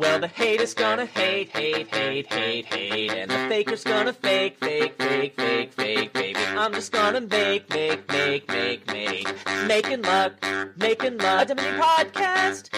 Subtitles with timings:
[0.00, 4.94] Well, the haters gonna hate, hate, hate, hate, hate, and the faker's gonna fake, fake,
[4.96, 6.40] fake, fake, fake, baby.
[6.40, 9.28] I'm just gonna make, make, make, make, make,
[9.66, 10.42] making luck,
[10.78, 11.42] making luck.
[11.42, 12.70] A Dominion podcast.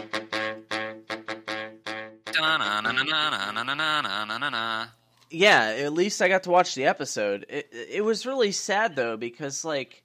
[5.30, 7.46] Yeah, at least I got to watch the episode.
[7.48, 10.02] It, it was really sad though because like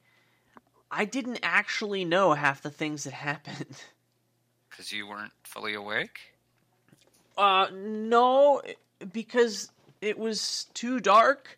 [0.92, 3.82] I didn't actually know half the things that happened.
[4.70, 6.37] Because you weren't fully awake?
[7.38, 8.62] Uh no,
[9.14, 9.72] because
[10.02, 11.58] it was too dark.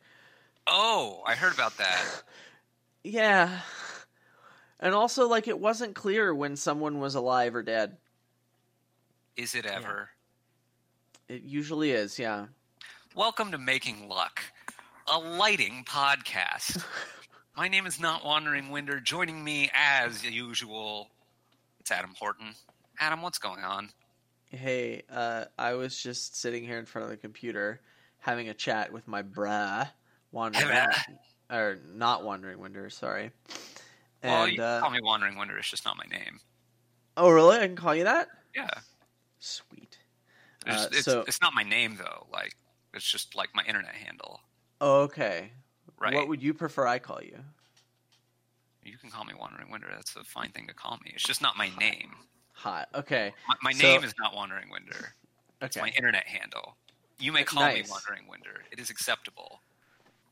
[0.68, 2.24] Oh, I heard about that.
[3.02, 3.62] Yeah.
[4.82, 7.96] And also like it wasn't clear when someone was alive or dead.
[9.38, 10.10] Is it ever?
[11.30, 12.48] It usually is, yeah.
[13.16, 14.42] Welcome to Making Luck,
[15.08, 16.84] a lighting podcast.
[17.58, 19.00] My name is Not Wandering Winder.
[19.00, 21.08] Joining me, as usual,
[21.80, 22.54] it's Adam Horton.
[23.00, 23.90] Adam, what's going on?
[24.50, 27.82] Hey, uh I was just sitting here in front of the computer
[28.20, 29.88] having a chat with my brah
[30.32, 30.88] wandering
[31.50, 33.32] or not wandering winder, sorry.
[34.22, 35.58] And well, you can uh, call me Wandering Winder.
[35.58, 36.40] It's just not my name.
[37.16, 37.58] Oh really?
[37.58, 38.28] I can call you that?
[38.56, 38.70] Yeah,
[39.40, 39.98] Sweet.
[40.66, 42.28] it's, Uh, it's, so- it's not my name though.
[42.32, 42.56] Like
[42.94, 44.42] it's just like my internet handle.
[44.82, 45.52] Okay.
[45.98, 46.14] Right.
[46.14, 47.38] What would you prefer I call you?
[48.84, 49.88] You can call me Wandering Winder.
[49.94, 51.12] That's a fine thing to call me.
[51.14, 52.12] It's just not my name.
[52.60, 52.90] Hot.
[52.94, 53.34] Okay.
[53.48, 55.14] My, my So- name is not Wandering Winder.
[55.62, 55.86] It's Okay.
[55.86, 56.76] my internet handle.
[57.20, 57.86] You may call Nice.
[57.86, 58.64] me Wandering Winder.
[58.72, 59.62] It is acceptable.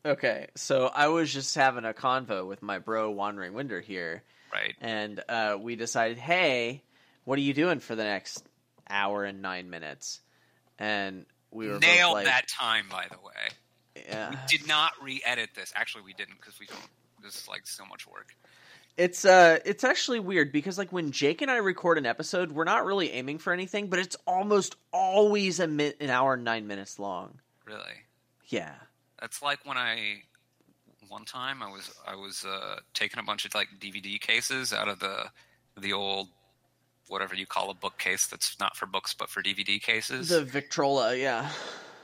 [0.06, 0.48] Okay.
[0.56, 4.76] So I was just having a convo with my bro Wandering Winder here, Right.
[4.82, 6.84] and uh, we decided, hey,
[7.24, 8.44] what are you doing for the next
[8.90, 10.20] hour and nine minutes?
[10.80, 14.04] And we were Nailed like, that time, by the way.
[14.06, 14.30] Yeah.
[14.32, 15.72] We did not re-edit this.
[15.76, 16.80] Actually, we didn't because we don't.
[17.24, 18.36] This is like so much work.
[18.98, 22.64] It's uh it's actually weird because like when Jake and I record an episode, we're
[22.64, 26.66] not really aiming for anything, but it's almost always a mi- an hour and nine
[26.66, 27.40] minutes long.
[27.66, 28.06] Really.
[28.48, 28.74] Yeah.
[29.20, 30.24] That's like when I
[31.10, 34.88] one time I was I was uh, taking a bunch of like DVD cases out
[34.88, 35.26] of the
[35.80, 36.30] the old
[37.08, 40.30] whatever you call a bookcase that's not for books but for DVD cases.
[40.30, 41.50] The Victrola, yeah.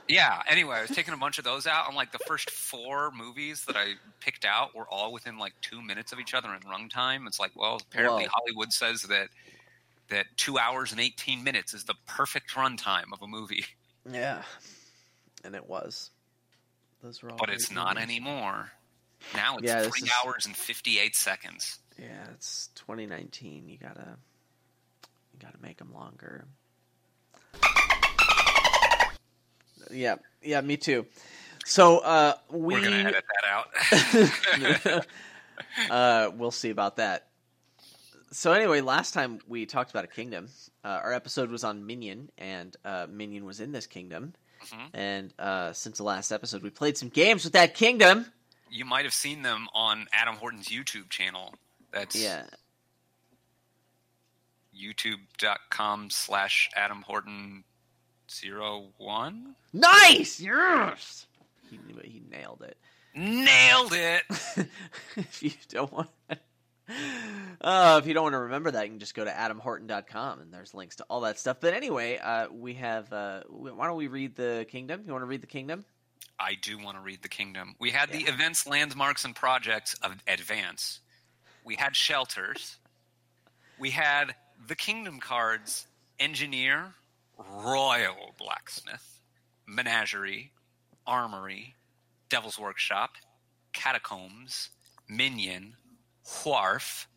[0.08, 0.42] Yeah.
[0.48, 3.64] Anyway, I was taking a bunch of those out, and like the first four movies
[3.66, 7.26] that I picked out were all within like two minutes of each other in runtime.
[7.26, 8.30] It's like, well, apparently Whoa.
[8.34, 9.28] Hollywood says that
[10.10, 13.64] that two hours and eighteen minutes is the perfect runtime of a movie,
[14.10, 14.42] Yeah.
[15.42, 16.10] And it was.
[17.02, 18.02] Those were all but it's not movies.
[18.02, 18.70] anymore.
[19.34, 21.78] Now it's Yeah, three is- hours and fifty-eight seconds.
[21.98, 23.68] Yeah, it's 2019.
[23.68, 24.16] You got to
[25.32, 26.44] you got to make them longer.
[29.90, 30.16] Yeah.
[30.42, 31.06] Yeah, me too.
[31.64, 35.06] So, uh we We're gonna edit that out.
[35.90, 37.28] uh, we'll see about that.
[38.32, 40.48] So anyway, last time we talked about a kingdom.
[40.84, 44.34] Uh, our episode was on Minion, and uh, Minion was in this kingdom.
[44.66, 44.90] Mhm.
[44.92, 48.26] And uh, since the last episode, we played some games with that kingdom.
[48.70, 51.54] you might have seen them on Adam Horton's YouTube channel.
[51.92, 52.42] That's Yeah,
[54.76, 57.64] youtube.com slash Adam Horton
[58.30, 59.54] zero one.
[59.72, 60.40] nice.
[60.40, 61.26] Yes,
[61.70, 62.76] he, he nailed it.
[63.14, 64.22] Nailed it.
[65.16, 66.10] if you don't want,
[67.60, 70.52] uh, if you don't want to remember that, you can just go to adamhorton.com and
[70.52, 71.58] there's links to all that stuff.
[71.60, 73.12] But anyway, uh, we have.
[73.12, 75.02] Uh, why don't we read the kingdom?
[75.06, 75.84] You want to read the kingdom?
[76.38, 77.76] I do want to read the kingdom.
[77.78, 81.00] We had the events, landmarks, and projects of advance.
[81.64, 82.76] We had shelters.
[83.78, 84.34] We had
[84.66, 85.86] the kingdom cards,
[86.18, 86.92] engineer,
[87.38, 89.20] royal blacksmith,
[89.66, 90.52] menagerie,
[91.06, 91.74] armory,
[92.28, 93.12] devil's workshop,
[93.72, 94.70] catacombs,
[95.08, 95.74] minion,
[96.44, 97.08] wharf,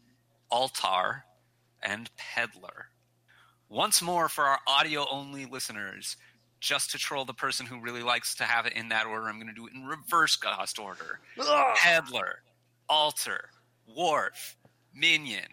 [0.50, 1.23] altar,
[1.81, 2.88] and peddler.
[3.69, 6.17] Once more for our audio only listeners,
[6.59, 9.35] just to troll the person who really likes to have it in that order, I'm
[9.35, 11.19] going to do it in reverse Ghost order.
[11.75, 12.39] Peddler,
[12.89, 13.49] altar,
[13.85, 14.57] wharf,
[14.94, 15.45] minion,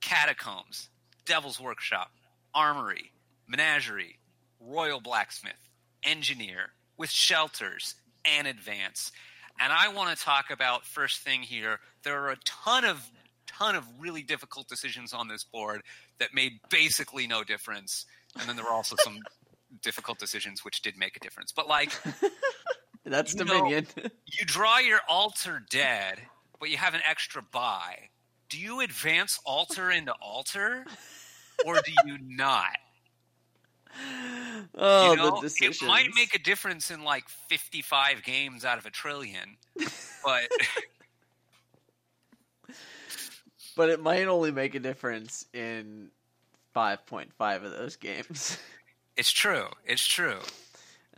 [0.00, 0.88] catacombs,
[1.26, 2.10] devil's workshop,
[2.54, 3.10] armory,
[3.48, 4.18] menagerie,
[4.60, 5.68] royal blacksmith,
[6.04, 7.94] engineer, with shelters
[8.24, 9.12] and advance.
[9.60, 11.78] And I want to talk about first thing here.
[12.04, 13.10] There are a ton of
[13.46, 15.82] ton of really difficult decisions on this board
[16.18, 18.06] that made basically no difference.
[18.38, 19.18] And then there were also some
[19.82, 21.52] difficult decisions which did make a difference.
[21.52, 21.92] But like
[23.04, 23.86] That's You know- Dominion.
[23.96, 26.20] you draw your altar dead,
[26.60, 28.08] but you have an extra buy.
[28.48, 30.84] Do you advance altar into altar,
[31.64, 32.76] or do you not?
[34.74, 38.90] Oh, you know, it might make a difference in like fifty-five games out of a
[38.90, 39.56] trillion,
[40.24, 40.48] but
[43.76, 46.10] but it might only make a difference in
[46.74, 48.58] 5.5 of those games.
[49.14, 49.66] It's true.
[49.84, 50.38] It's true.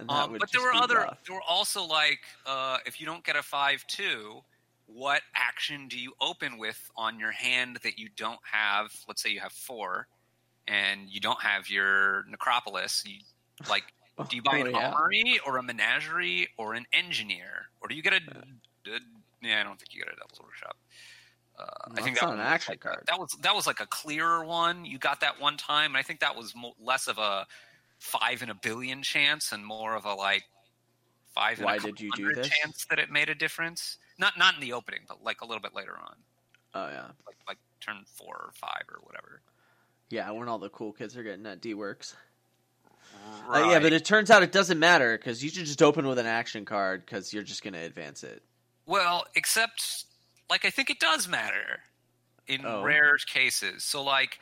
[0.01, 0.97] And that Um, would but there were other.
[0.97, 1.23] rough.
[1.25, 4.41] There were also like, uh, if you don't get a five two,
[4.87, 8.93] what action do you open with on your hand that you don't have?
[9.07, 10.09] Let's say you have four,
[10.67, 13.03] and you don't have your necropolis.
[13.07, 13.19] You
[13.69, 13.85] like,
[14.29, 14.91] do you buy Oh, an yeah.
[14.93, 18.17] armory or a menagerie or an engineer, or do you get a?
[18.17, 18.99] a-
[19.43, 20.77] yeah, I don't think you get a devil's workshop.
[21.59, 21.65] Uh,
[21.97, 23.05] I think that's that not an was action like card.
[23.07, 24.85] that was that was like a clearer one.
[24.85, 27.47] You got that one time, and I think that was mo- less of a
[27.99, 30.45] five in a billion chance and more of a like
[31.35, 32.49] five in Why a did you do this?
[32.49, 33.99] chance that it made a difference.
[34.19, 36.17] Not not in the opening, but like a little bit later on,
[36.75, 39.41] Oh yeah, like like turn four or five or whatever.
[40.11, 40.31] Yeah.
[40.31, 42.15] When all the cool kids are getting at D works.
[43.49, 43.63] Right.
[43.65, 46.19] Uh, yeah, but it turns out it doesn't matter because you should just open with
[46.19, 48.43] an action card because you're just going to advance it.
[48.87, 50.05] well, except
[50.51, 51.81] like I think it does matter
[52.47, 52.83] in Oh.
[52.83, 53.83] rare cases.
[53.85, 54.39] So like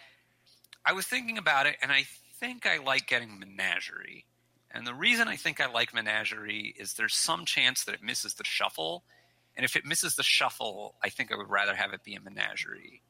[0.84, 2.04] I was thinking about it, and I
[2.40, 4.24] think I like getting Menagerie.
[4.74, 8.34] And the reason I think I like Menagerie is there's some chance that it misses
[8.34, 9.04] the shuffle.
[9.56, 12.20] And if it misses the shuffle, I think I would rather have it be a
[12.20, 13.02] Menagerie.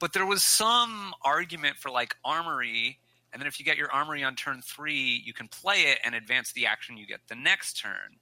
[0.00, 2.98] But there was some argument for like Armory,
[3.32, 6.14] and then if you get your Armory on turn three, you can play it and
[6.14, 8.16] advance the action you get the next turn,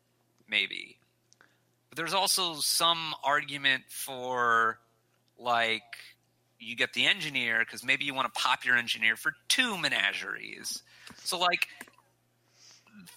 [0.49, 0.99] maybe.
[1.89, 4.81] But there's also some argument for
[5.39, 5.83] like
[6.59, 10.83] you get the engineer because maybe you want to pop your engineer for two menageries.
[11.23, 11.69] So like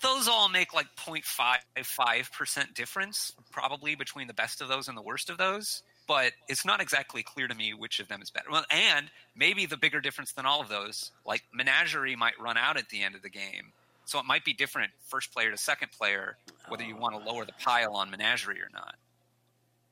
[0.03, 5.31] those all make like 0.55% difference probably between the best of those and the worst
[5.31, 5.81] of those
[6.11, 9.65] but it's not exactly clear to me which of them is better well and maybe
[9.65, 13.15] the bigger difference than all of those like menagerie might run out at the end
[13.15, 13.71] of the game
[14.03, 16.37] so it might be different first player to second player
[16.67, 18.95] whether you want to lower the pile on menagerie or not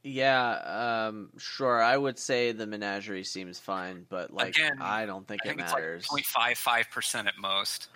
[0.04, 1.81] Yeah, um, sure.
[1.81, 5.60] I would say the menagerie seems fine, but like Again, I don't think, i think
[5.60, 6.07] it it's matters.
[6.12, 7.89] like 0.55% at most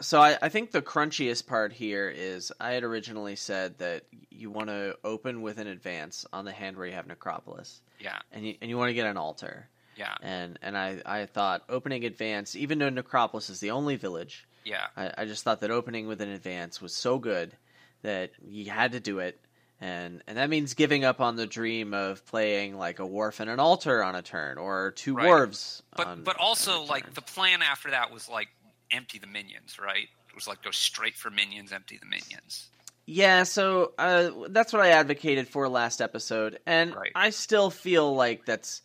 [0.00, 4.50] So I, I think the crunchiest part here is I had originally said that you
[4.50, 8.46] want to open with an advance on the hand where you have Necropolis, yeah and
[8.46, 12.04] you and you want to get an altar, yeah and and I I thought opening
[12.04, 16.06] advance, even though Necropolis is the only village, yeah I, I just thought that opening
[16.06, 17.56] with an advance was so good
[18.02, 19.40] that you had to do it.
[19.80, 23.48] And and that means giving up on the dream of playing like a wharf and
[23.50, 25.26] an altar on a turn, or two Right.
[25.26, 25.82] wharves.
[25.96, 28.48] But on, but also like the plan after that was like
[28.90, 30.08] empty the minions, right?
[30.28, 32.68] It was like go straight for minions, empty the minions.
[33.06, 37.12] Yeah, so uh, that's what I advocated for last episode, and Right.
[37.14, 38.82] I still feel like that's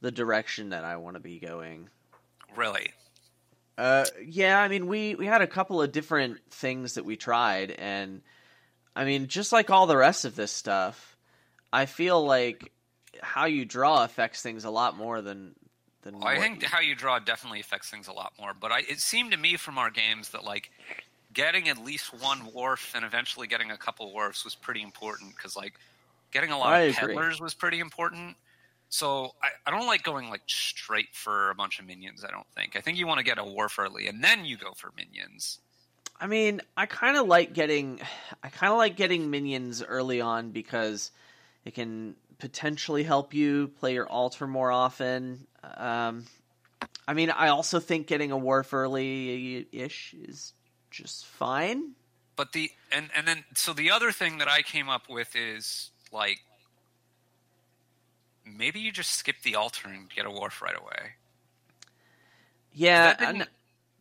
[0.00, 1.88] the direction that I want to be going.
[2.56, 2.92] Really?
[3.76, 7.70] Uh, yeah, I mean, we we had a couple of different things that we tried,
[7.70, 8.22] and
[8.96, 11.16] I mean, just like all the rest of this stuff,
[11.72, 12.72] I feel like
[13.22, 15.54] how you draw affects things a lot more than
[16.10, 16.20] than.
[16.20, 18.52] Well, I think you- how you draw definitely affects things a lot more.
[18.54, 20.70] But I, it seemed to me from our games that like
[21.32, 25.56] getting at least one wharf and eventually getting a couple wharfs was pretty important because
[25.56, 25.74] like
[26.32, 27.14] getting a lot I of agree.
[27.14, 28.36] peddlers was pretty important.
[28.90, 32.24] So I, I don't like going like straight for a bunch of minions.
[32.24, 32.74] I don't think.
[32.76, 35.58] I think you want to get a wharf early and then you go for minions.
[36.20, 38.00] I mean, I kind of like getting,
[38.42, 41.12] I kind of like getting minions early on because
[41.64, 45.46] it can potentially help you play your altar more often.
[45.62, 46.24] Um,
[47.06, 50.52] I mean, I also think getting a wharf early ish is
[50.90, 51.92] just fine.
[52.36, 55.90] But the and and then so the other thing that I came up with is
[56.12, 56.38] like
[58.46, 61.14] maybe you just skip the altar and get a wharf right away.
[62.72, 63.48] Yeah, that didn't, and-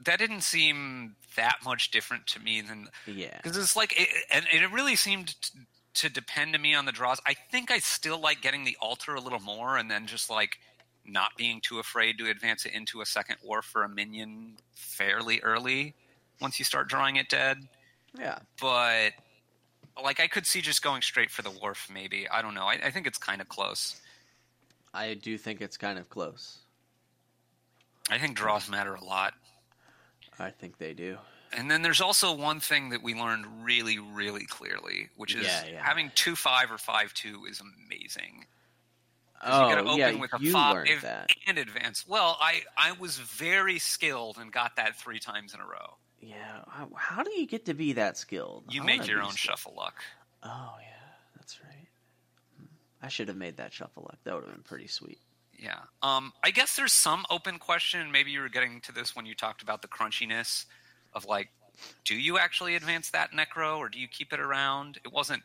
[0.05, 3.37] that didn't seem that much different to me than yeah.
[3.41, 5.59] because it's like it, and it really seemed t-
[5.95, 7.19] to depend to me on the draws.
[7.25, 10.59] I think I still like getting the altar a little more, and then just like
[11.07, 15.39] not being too afraid to advance it into a second wharf for a minion fairly
[15.41, 15.93] early
[16.41, 17.57] once you start drawing it dead.
[18.17, 18.39] Yeah.
[18.61, 19.11] But
[20.03, 21.89] like I could see just going straight for the wharf.
[21.93, 22.65] Maybe I don't know.
[22.65, 23.99] I, I think it's kind of close.
[24.93, 26.59] I do think it's kind of close.
[28.09, 29.33] I think draws matter a lot.
[30.39, 31.17] I think they do.
[31.53, 35.63] And then there's also one thing that we learned really, really clearly, which is Yeah,
[35.71, 35.83] yeah.
[35.83, 38.45] having two five or five two is amazing.
[39.43, 41.29] Oh, you gotta open yeah, with a you five learned that.
[41.45, 42.05] and advance.
[42.07, 45.97] Well, I I was very skilled and got that three times in a row.
[46.19, 46.63] Yeah.
[46.67, 48.63] How, how do you get to be that skilled?
[48.69, 49.37] You I make your own skilled.
[49.59, 49.95] shuffle luck.
[50.43, 50.87] Oh yeah,
[51.35, 51.87] that's right.
[52.57, 52.65] Hmm.
[53.03, 54.17] I should have made that shuffle luck.
[54.23, 55.19] That would have been pretty sweet.
[55.57, 55.79] Yeah.
[56.01, 58.11] Um, I guess there's some open question.
[58.11, 60.65] Maybe you were getting to this when you talked about the crunchiness
[61.13, 61.49] of like,
[62.05, 64.99] do you actually advance that necro or do you keep it around?
[65.03, 65.43] It wasn't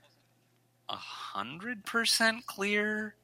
[0.88, 3.14] a hundred percent clear.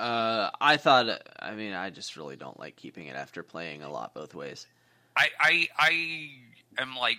[0.00, 1.22] Uh, I thought.
[1.38, 4.66] I mean, I just really don't like keeping it after playing a lot both ways.
[5.14, 7.18] I I I am like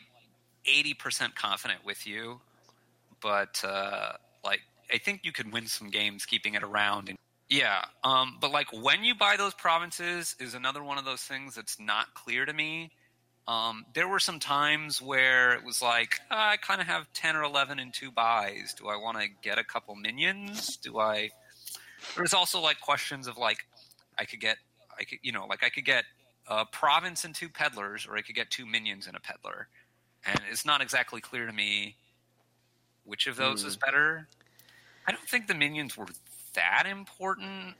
[0.66, 2.42] eighty percent confident with you,
[3.22, 4.62] but uh, like
[4.92, 7.10] I think you could win some games keeping it around.
[7.10, 7.18] And,
[7.50, 11.54] yeah, um, but like when you buy those provinces is another one of those things
[11.54, 12.90] that's not clear to me.
[13.48, 17.36] Um, there were some times where it was like uh, I kind of have ten
[17.36, 18.74] or eleven and two buys.
[18.74, 20.78] Do I want to get a couple minions?
[20.78, 21.30] Do I?
[22.16, 23.60] There's also like questions of like
[24.18, 24.58] I could get
[25.00, 26.06] I could you know like I could get
[26.48, 29.68] a province and two peddlers, or I could get two minions and a peddler,
[30.26, 31.96] and it's not exactly clear to me
[33.04, 33.86] which of those is hmm.
[33.86, 34.28] better.
[35.08, 36.08] I don't think the minions were
[36.54, 37.76] that important.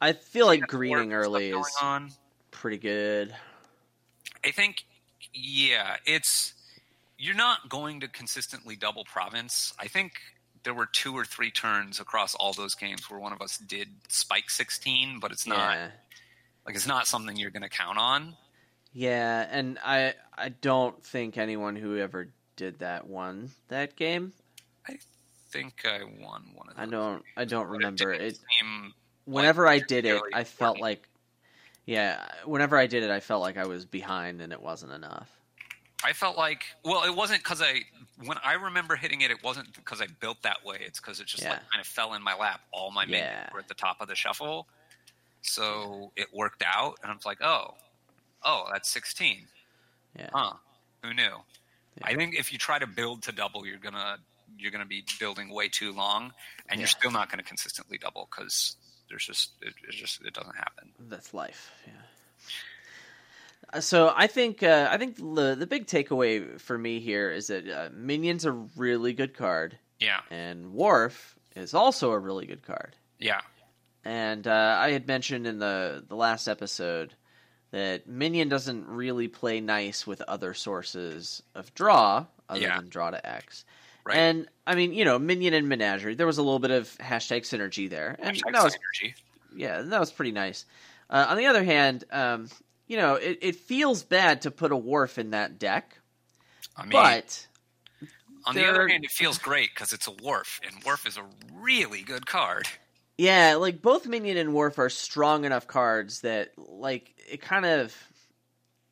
[0.00, 2.10] I feel like greening early is on.
[2.50, 3.34] pretty good.
[4.44, 4.84] I think,
[5.32, 6.54] yeah, it's
[7.18, 9.74] you're not going to consistently double province.
[9.78, 10.12] I think
[10.64, 13.88] there were two or three turns across all those games where one of us did
[14.08, 15.90] spike 16, but it's not Yeah.
[16.66, 18.36] like it's not something you're going to count on.
[18.92, 24.32] Yeah, and I I don't think anyone who ever did that won that game.
[24.88, 24.98] I
[25.50, 26.82] think I won one of those.
[26.82, 28.36] I don't I don't remember it.
[28.58, 28.94] seem-
[29.26, 31.06] Whenever I did it, I felt like
[31.84, 35.30] yeah, whenever I did it, I felt like I was behind and it wasn't enough.
[36.04, 37.82] I felt like well, it wasn't because I
[38.24, 40.78] when I remember hitting it, it wasn't because I built that way.
[40.80, 42.60] It's because it just like kind of fell in my lap.
[42.72, 43.48] All my Yeah.
[43.52, 44.66] were at the top of the shuffle,
[45.42, 47.74] so it worked out, and I was like, oh,
[48.42, 49.46] oh, that's sixteen.
[50.18, 50.30] Yeah.
[50.32, 50.52] Huh?
[51.04, 51.36] Who knew?
[52.02, 54.18] I think if you try to build to double, you're gonna
[54.58, 56.32] you're gonna be building way too long,
[56.68, 58.76] and you're still not gonna consistently double because
[59.08, 60.90] there's just it, it just it doesn't happen.
[61.08, 61.70] That's life.
[61.86, 61.92] Yeah.
[63.72, 67.48] Uh, So I think uh, I think the the big takeaway for me here is
[67.48, 72.62] that uh, Minion's a really good card, Yeah, and Wharf is also a really good
[72.62, 72.94] card.
[73.18, 73.40] yeah,
[74.04, 77.14] And uh, I had mentioned in the the last episode
[77.70, 82.76] that Minion doesn't really play nice with other sources of draw other Yeah.
[82.78, 83.64] than draw to X.
[84.04, 84.16] right.
[84.16, 87.42] And I mean, you know, Minion and Menagerie, there was a little bit of hashtag
[87.42, 89.14] synergy there, and Hashtag that was synergy.
[89.54, 90.64] yeah, that was pretty nice.
[91.10, 92.48] Uh, on the other hand, um,
[92.88, 95.96] you know, it, it feels bad to put a wharf in that deck,
[96.76, 97.46] I mean, but
[98.46, 101.24] On the other hand, it feels great because it's a Wharf, and Wharf is a
[101.60, 102.66] really good card.
[103.18, 107.94] yeah, like both Minion and Wharf are strong enough cards that like it kind of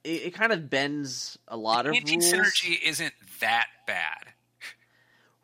[0.05, 2.33] it, it kind of bends a lot of Anti rules.
[2.33, 4.25] synergy isn't that bad.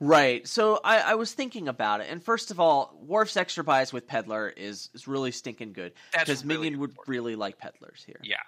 [0.05, 0.49] Right.
[0.49, 4.09] So I, I was thinking about it, and first of all, Wharf's extra buys with
[4.09, 8.19] Peddler is, is really stinking good because really Minion would really like Peddlers here.
[8.21, 8.43] Yeah,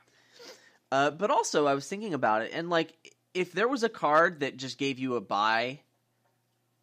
[0.91, 4.41] Uh, but also, I was thinking about it, and like, if there was a card
[4.41, 5.79] that just gave you a buy,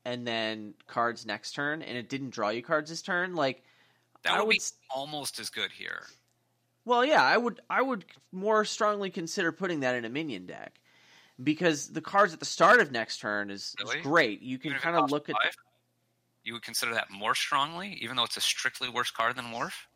[0.06, 3.64] and then cards next turn, and it didn't draw you cards this turn, like,
[4.24, 6.04] that would, would be almost as good here.
[6.86, 10.80] well, yeah, I would, I would more strongly consider putting that in a minion deck
[11.44, 14.42] because the cards at the start of next turn is, is great.
[14.42, 15.56] You can Even if it kind of look at five,
[16.44, 19.88] You would consider that more strongly, even though it's a strictly worse card than Wharf.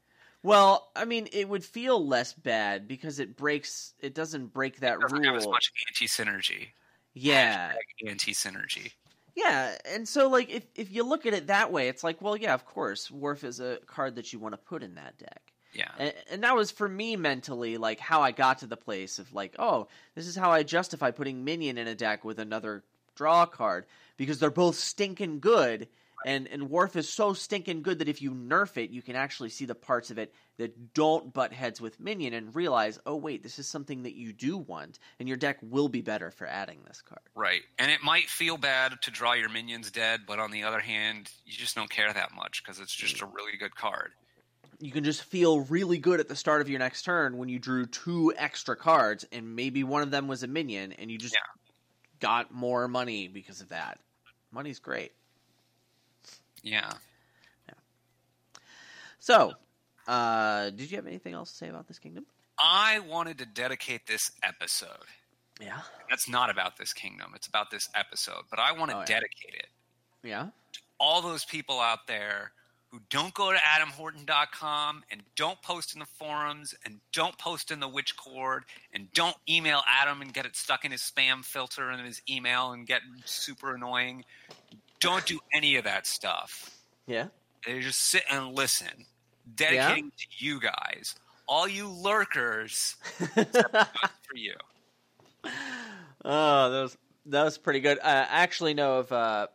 [0.43, 3.93] Well, I mean, it would feel less bad because it breaks.
[3.99, 6.67] It doesn't break that It doesn't have as much anti synergy.
[7.15, 7.73] Yeah,
[8.07, 8.91] anti synergy.
[9.35, 12.37] yeah, and so like if if you look at it that way, it's like, well,
[12.37, 15.41] yeah, of course, Wharf is a card that you want to put in that deck.
[15.75, 19.19] Yeah, And, and that was for me mentally like how I got to the place
[19.19, 22.83] of like, oh, this is how I justify putting minion in a deck with another
[23.15, 23.85] draw card
[24.17, 25.87] because they're both stinking good.
[26.25, 29.49] And and Wharf is so stinking good that if you nerf it, you can actually
[29.49, 33.43] see the parts of it that don't butt heads with minion and realize, oh wait,
[33.43, 36.79] this is something that you do want, and your deck will be better for adding
[36.87, 37.21] this card.
[37.35, 37.61] right.
[37.77, 41.29] And it might feel bad to draw your minions dead, but on the other hand,
[41.45, 43.23] you just don't care that much because it's just mm.
[43.23, 44.11] a really good card.
[44.79, 47.59] You can just feel really good at the start of your next turn when you
[47.59, 51.33] drew two extra cards, and maybe one of them was a minion, and you just
[51.33, 51.61] Yeah.
[52.19, 53.99] got more money because of that.
[54.51, 55.13] Money's great.
[56.61, 56.93] Yeah.
[59.19, 59.53] So,
[60.07, 62.25] uh, did you have anything else to say about this kingdom?
[62.59, 65.05] I wanted to dedicate this episode.
[65.59, 65.81] Yeah.
[66.09, 67.33] That's not about this kingdom.
[67.35, 68.43] It's about this episode.
[68.51, 69.05] But I want to Oh, yeah.
[69.05, 69.69] dedicate it
[70.21, 70.49] Yeah.
[70.73, 72.51] To all those people out there
[72.91, 77.79] who don't go to adamhorton.com and don't post in the forums and don't post in
[77.79, 78.63] the witch cord
[78.93, 82.71] and don't email Adam and get it stuck in his spam filter and his email
[82.71, 84.23] and get super annoying.
[84.99, 86.77] Don't do any of that stuff.
[87.05, 87.27] Yeah.
[87.65, 89.05] They just sit and listen.
[89.55, 91.15] Dedicating to you guys.
[91.47, 94.55] All you lurkers, for you.
[96.25, 97.99] oh, that was that was pretty good.
[97.99, 99.11] Uh, I actually know of.
[99.11, 99.47] Uh,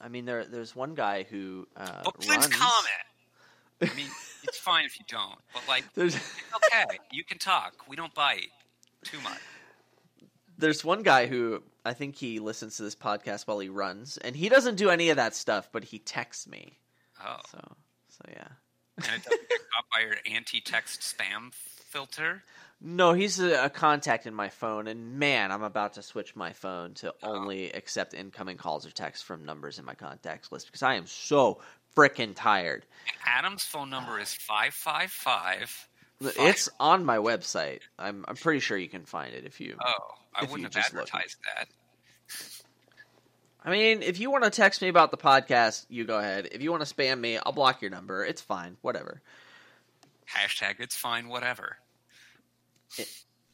[0.00, 1.66] I mean, there there's one guy who.
[1.76, 3.04] Uh, But please runs- comment.
[3.92, 4.06] I mean,
[4.44, 6.32] it's fine if you don't, but like, There's It's
[6.72, 6.98] okay.
[7.12, 7.74] You can talk.
[7.88, 8.48] We don't bite
[9.04, 9.38] too much.
[10.58, 14.34] there's one guy who I think he listens to this podcast while he runs, and
[14.34, 16.78] he doesn't do any of that stuff, but he texts me.
[17.24, 17.58] Oh, So,
[18.08, 18.48] so yeah.
[18.96, 22.42] and it doesn't get caught by your anti-text spam filter.
[22.80, 26.52] No, he's a, a contact in my phone, and man, I'm about to switch my
[26.52, 27.34] phone to Oh.
[27.34, 31.06] only accept incoming calls or texts from numbers in my contacts list because I am
[31.06, 31.60] so
[31.96, 32.86] freaking tired.
[33.26, 35.88] Adam's phone number is five five five.
[36.20, 37.80] It's on my website.
[37.98, 39.76] I'm I'm pretty sure you can find it if you.
[39.84, 39.92] Oh,
[40.34, 41.02] I wouldn't have look.
[41.02, 41.68] advertised that.
[43.64, 46.48] I mean, if you want to text me about the podcast, you go ahead.
[46.52, 48.24] If you want to spam me, I'll block your number.
[48.24, 48.76] It's fine.
[48.82, 49.20] Whatever.
[50.32, 51.76] Hashtag it's fine, whatever.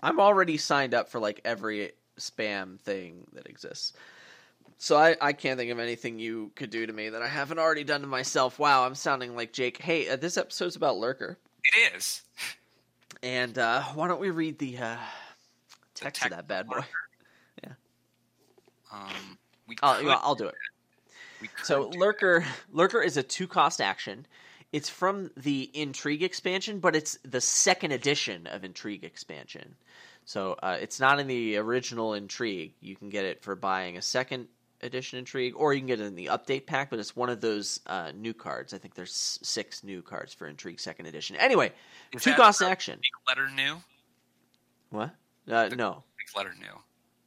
[0.02, 3.92] I'm already signed up for like every spam thing that exists.
[4.78, 7.58] So I, I can't think of anything you could do to me that I haven't
[7.58, 8.58] already done to myself.
[8.58, 9.80] Wow, I'm sounding like Jake.
[9.80, 11.38] Hey, uh, this episode's about Lurker.
[11.64, 12.22] It is.
[13.22, 14.96] And uh, why don't we read the uh,
[15.94, 16.84] The text of that bad boy?
[17.62, 17.72] yeah.
[18.92, 20.54] Um, we I'll, I'll do it.
[21.40, 24.26] we So Lurker Lurker is a two cost action.
[24.74, 29.76] It's from the Intrigue expansion, but it's the second edition of Intrigue expansion.
[30.24, 32.74] So uh, it's not in the original Intrigue.
[32.80, 34.48] You can get it for buying a second
[34.82, 36.90] edition Intrigue, or you can get it in the update pack.
[36.90, 38.74] But it's one of those uh, new cards.
[38.74, 41.36] I think there's six new cards for Intrigue second edition.
[41.36, 41.70] Anyway,
[42.12, 42.98] Is two cost action.
[43.28, 43.76] Letter new.
[44.90, 45.14] What?
[45.48, 46.80] Uh, no, Big letter new,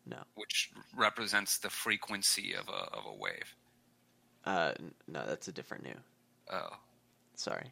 [0.05, 3.55] no, which represents the frequency of a of a wave.
[4.43, 4.73] uh,
[5.07, 5.25] no.
[5.25, 5.95] That's a different new.
[6.51, 6.69] Oh,
[7.37, 7.71] Sorry.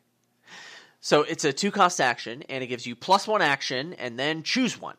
[1.01, 4.43] So it's a two cost action, and it gives you plus one action, and then
[4.43, 4.97] choose one.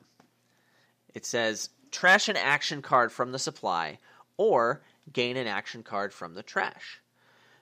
[1.14, 3.98] It says trash an action card from the supply,
[4.36, 4.82] or
[5.12, 7.00] gain an action card from the trash.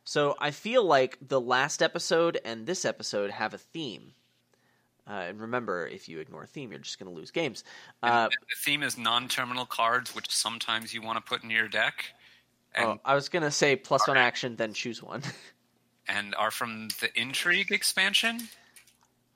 [0.03, 4.13] So I feel like the last episode and this episode have a theme.
[5.07, 7.63] Uh, and remember, if you ignore theme, you're just going to lose games.
[8.03, 12.07] Uh, the theme is non-terminal cards, which sometimes you want to put in your deck,
[12.75, 15.23] and oh, I was going to say plus one action, then choose one.
[16.09, 18.41] and are from the Intrigue expansion.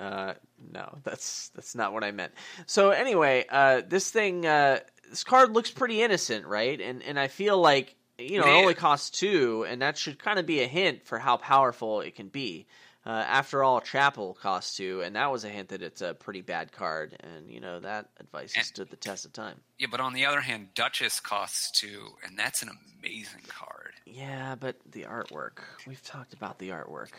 [0.00, 0.34] Uh,
[0.72, 2.32] no, that's that's not what I meant.
[2.66, 6.80] So anyway, uh, this thing, uh, this card looks pretty innocent, right?
[6.80, 10.38] And and I feel like you know it only costs two, and that should kind
[10.38, 12.66] of be a hint for how powerful it can be.
[13.06, 16.42] Uh, after all, Chapel costs two, and that was a hint that it's a pretty
[16.42, 19.60] bad card, and you know that advice has And- stood the test of time.
[19.78, 23.92] Yeah, but on the other hand, Duchess costs two, and that's an amazing card.
[24.04, 25.60] Yeah, but the artwork.
[25.86, 27.10] We've talked about the artwork.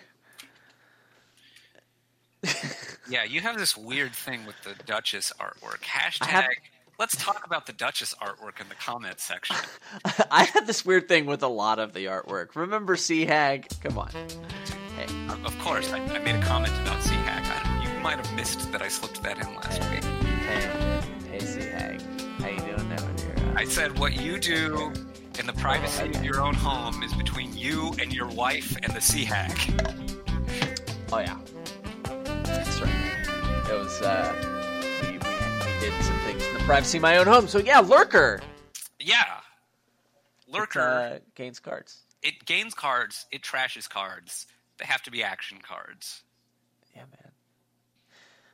[3.09, 5.79] Yeah, you have this weird thing with the Duchess artwork.
[5.81, 6.27] Hashtag.
[6.27, 6.45] have-
[6.99, 9.55] Let's talk about the Duchess artwork in the comment section.
[10.31, 12.55] I had this weird thing with a lot of the artwork.
[12.55, 13.67] Remember Sea Hag?
[13.81, 14.11] Come on.
[14.99, 15.07] Hey.
[15.45, 17.45] Of course, I, I made a comment about Sea Hag.
[17.45, 20.03] I, you might have missed that I slipped that in last week.
[20.03, 22.01] Hey, hey, Sea Hag.
[22.39, 23.53] How you doing now, dear?
[23.55, 24.91] I said what you do
[25.39, 28.99] in the privacy of your own home is between you and your wife and the
[28.99, 29.57] Sea Hag.
[31.13, 31.37] Oh yeah,
[32.43, 33.69] that's right.
[33.69, 34.35] It was uh,
[35.01, 37.47] we, we, we did some things in the privacy of my own home.
[37.47, 38.41] So yeah, Lurker.
[38.99, 39.23] Yeah.
[40.45, 41.99] It, Lurker, uh, gains cards.
[42.21, 44.45] it gains cards, it trashes cards.
[44.79, 46.23] They have to be action cards,
[46.95, 47.31] Yeah, man.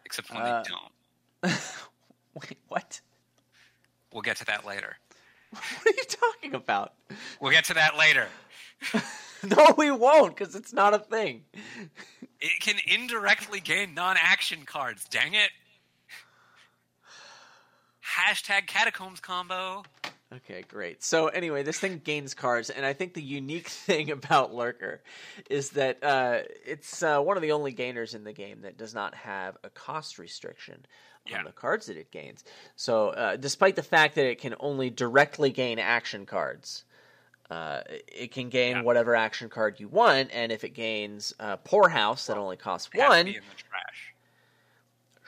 [0.06, 1.54] except when Uh, they don't.
[2.42, 3.00] Wait, what?
[4.12, 4.98] We'll get to that later.
[5.56, 6.94] What are you talking about?
[7.40, 8.28] We'll get to that later.
[9.44, 11.46] no, we won't, because it's not a thing.
[12.42, 15.06] It can indirectly gain non-action cards.
[15.10, 15.52] Dang it!
[18.18, 19.84] Hashtag catacombs combo.
[20.38, 21.04] Okay, great.
[21.04, 25.02] So anyway, this thing gains cards, and I think the unique thing about Lurker
[25.50, 28.94] is that uh, it's uh, one of the only gainers in the game that does
[28.94, 30.86] not have a cost restriction
[31.28, 31.40] Yeah.
[31.40, 32.44] on the cards that it gains.
[32.76, 36.86] So, uh, despite the fact that it can only directly gain action cards,
[37.50, 38.82] uh, it can gain Yeah.
[38.82, 43.00] whatever action card you want, and if it gains uh, Poorhouse that only costs It
[43.00, 44.15] has to one, be in the trash.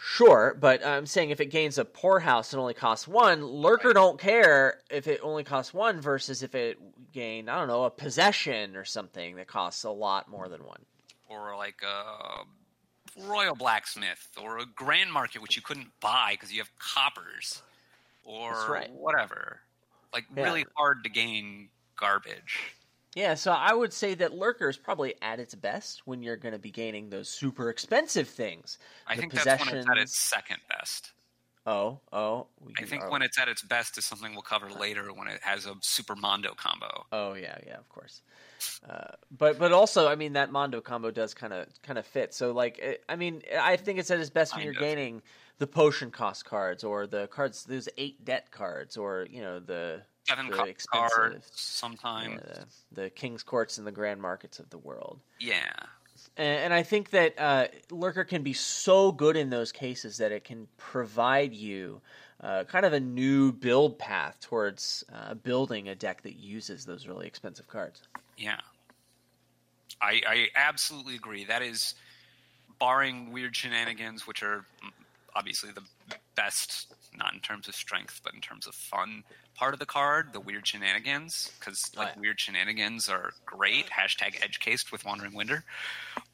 [0.10, 3.94] Sure, but I'm saying if it gains a poorhouse and only costs one, Lurker Right.
[3.94, 6.78] don't care if it only costs one versus if it
[7.12, 10.86] gained, I don't know, a possession or something that costs a lot more than one.
[11.30, 12.46] or like a
[13.28, 17.62] royal blacksmith or a grand market which you couldn't buy because you have coppers
[18.24, 18.90] or right.
[18.92, 19.60] whatever
[20.14, 20.44] like Yeah.
[20.44, 21.68] really hard to gain
[21.98, 22.72] garbage
[23.16, 26.54] Yeah, so I would say that Lurker is probably at its best when you're going
[26.54, 28.78] to be gaining those super expensive things.
[29.08, 31.14] i The think that's when it's at its second best
[31.68, 32.48] Oh, oh.
[32.80, 33.12] I think oh.
[33.12, 36.16] when it's at its best is something we'll cover later when it has a super
[36.16, 37.06] Mondo combo.
[37.12, 38.22] Oh yeah, yeah, of course.
[38.90, 42.34] Uh, but but also, I mean, that Mondo combo does kind of kind of fit.
[42.34, 44.90] So like, it, I mean, I think it's at its best when Kind you're of.
[44.90, 45.22] gaining
[45.58, 50.04] the potion cost cards or the cards, those eight debt cards, or you know the
[50.28, 52.42] Seven the co- expensive- cards yeah, sometimes.
[52.92, 55.20] the, the king's courts and the grand markets of the world.
[55.40, 55.70] Yeah.
[56.36, 60.32] And, and I think that uh, Lurker can be so good in those cases that
[60.32, 62.02] it can provide you
[62.42, 67.08] uh, kind of a new build path towards uh, building a deck that uses those
[67.08, 68.02] really expensive cards.
[68.38, 68.60] Yeah.
[70.02, 71.46] I, I absolutely agree.
[71.46, 71.96] That is,
[72.80, 74.92] barring weird shenanigans, which are mm,
[75.36, 75.82] obviously the
[76.36, 79.24] best, not in terms of strength, but in terms of fun
[79.56, 82.22] part of the card, the weird shenanigans, because Oh, like yeah.
[82.22, 83.88] weird shenanigans are great.
[83.90, 85.64] Hashtag edge cased with Wandering Winder.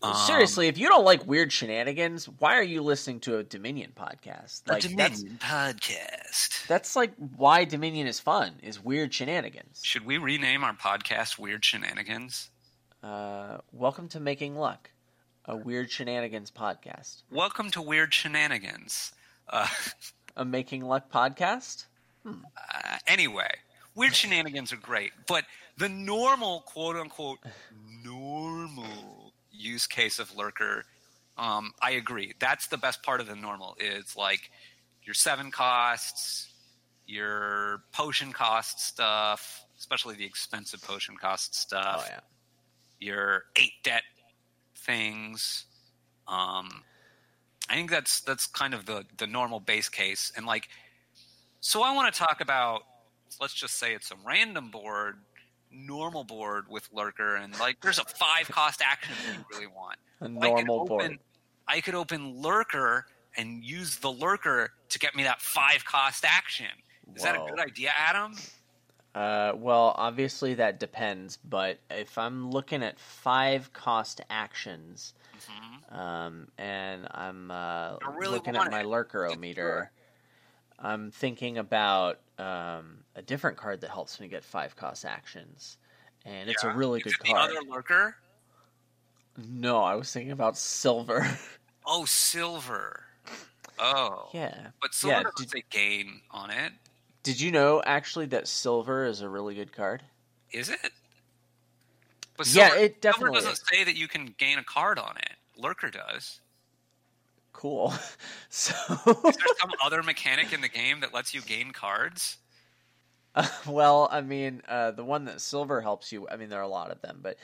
[0.02, 3.94] Um, Seriously, if you don't like weird shenanigans, why are you listening to a Dominion
[3.96, 4.64] podcast?
[4.68, 6.68] a Like that's Dominion podcast.
[6.68, 9.80] that's like why Dominion is fun is weird shenanigans.
[9.84, 12.50] Should we rename our podcast Weird Shenanigans?
[13.02, 14.90] Uh, welcome to Making Luck,
[15.46, 19.12] a weird shenanigans podcast, Welcome to Weird Shenanigans.
[19.50, 19.68] Uh,
[20.36, 21.86] a Making Luck podcast.
[22.26, 23.52] Uh, anyway,
[23.96, 25.44] weird shenanigans are great, but
[25.78, 27.40] the normal quote unquote
[28.04, 30.86] normal use case of lurker,
[31.38, 32.34] um, I agree.
[32.40, 33.76] That's the best part of the normal.
[33.80, 34.52] Is like
[35.04, 36.52] your seven costs,
[37.06, 42.06] your potion cost stuff, especially the expensive potion cost stuff.
[42.06, 42.20] Oh yeah.
[43.00, 44.04] Your eight debt
[44.78, 45.66] things.
[46.28, 46.84] Um,
[47.70, 50.70] I think that's that's kind of the the normal base case, and like,
[51.60, 52.82] so I want to talk about.
[53.42, 55.16] Let's just say it's a random board,
[55.72, 59.98] normal board with lurker, and like there's a five cost action that you really want.
[60.20, 61.20] A normal open, board.
[61.68, 66.68] I could open lurker and use the lurker to get me that five cost action.
[67.16, 68.36] Is that a good idea, Adam?
[69.16, 75.96] Uh, well, obviously that depends, but if I'm looking at five cost actions, Mhm.
[75.96, 78.88] um, and I'm uh, really looking at my it.
[78.88, 79.92] lurker meter,
[80.80, 85.78] I'm thinking about um, a different card that helps me get five cost actions,
[86.26, 87.52] and it's a really Is good it the card.
[87.52, 88.16] other lurker?
[89.38, 91.28] No, I was thinking about silver.
[91.86, 93.04] Oh, silver.
[93.78, 94.70] Oh, yeah.
[94.82, 96.74] But silver Yeah, doesn't say gain on it,
[97.24, 100.04] Did you know actually that silver is a really good card?
[100.52, 100.92] is it?
[102.38, 103.64] But Yeah, it definitely Silver doesn't is.
[103.72, 105.32] say that you can gain a card on it.
[105.58, 106.40] Lurker does.
[107.54, 107.94] Cool.
[108.50, 108.74] So,
[109.08, 112.38] Is there some other mechanic in the game that lets you gain cards?
[113.68, 116.28] well, I mean, uh, the one that silver helps you.
[116.30, 117.38] I mean, there are a lot of them, but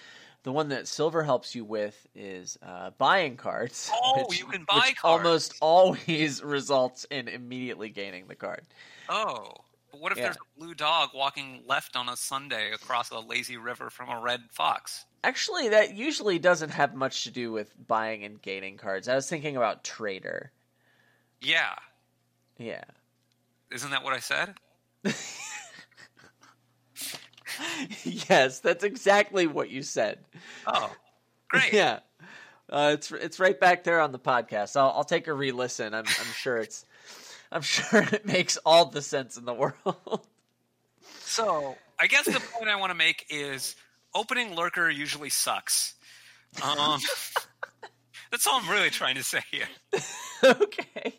[0.44, 3.89] the one that silver helps you with is uh, buying cards.
[3.92, 5.26] Oh, which- you can buy cards.
[5.26, 8.62] almost always results in immediately gaining the card.
[9.10, 9.52] Oh.
[9.91, 10.25] But what if Yeah.
[10.25, 14.19] there's a blue dog walking left on a Sunday across a lazy river from a
[14.19, 15.06] red fox?
[15.23, 19.08] Actually, that usually doesn't have much to do with buying and gaining cards.
[19.08, 20.52] I was thinking about trader.
[21.41, 21.75] Yeah.
[22.58, 22.84] Yeah.
[23.71, 24.56] Isn't that what I said?
[28.04, 30.19] yes, that's exactly what you said.
[30.65, 30.91] Oh,
[31.49, 31.73] great.
[31.73, 31.99] Yeah,
[32.69, 34.75] uh, it's it's right back there on the podcast.
[34.75, 35.93] I'll I'll take a re-listen.
[35.93, 36.86] I'm I'm sure it's
[37.52, 39.76] I'm sure it makes all the sense in the world.
[41.22, 43.76] So, I guess the point I want to make is
[44.16, 45.94] opening lurker usually sucks.
[46.64, 47.00] Um,
[48.32, 49.68] that's all I'm really trying to say here.
[50.44, 51.14] okay,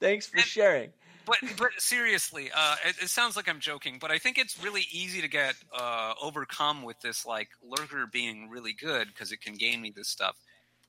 [0.00, 0.90] thanks for And- sharing.
[1.24, 4.86] But but seriously, uh, it, it sounds like I'm joking, but I think it's really
[4.90, 9.54] easy to get uh, overcome with this like lurker being really good because it can
[9.54, 10.36] gain me this stuff.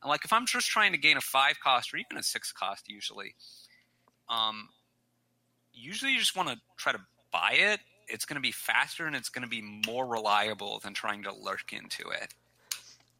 [0.01, 2.51] And like if I'm just trying to gain a five cost or even a six
[2.51, 3.35] cost, usually,
[4.29, 4.69] um,
[5.73, 7.79] usually you just want to try to buy it.
[8.07, 11.33] It's going to be faster and it's going to be more reliable than trying to
[11.33, 12.33] lurk into it.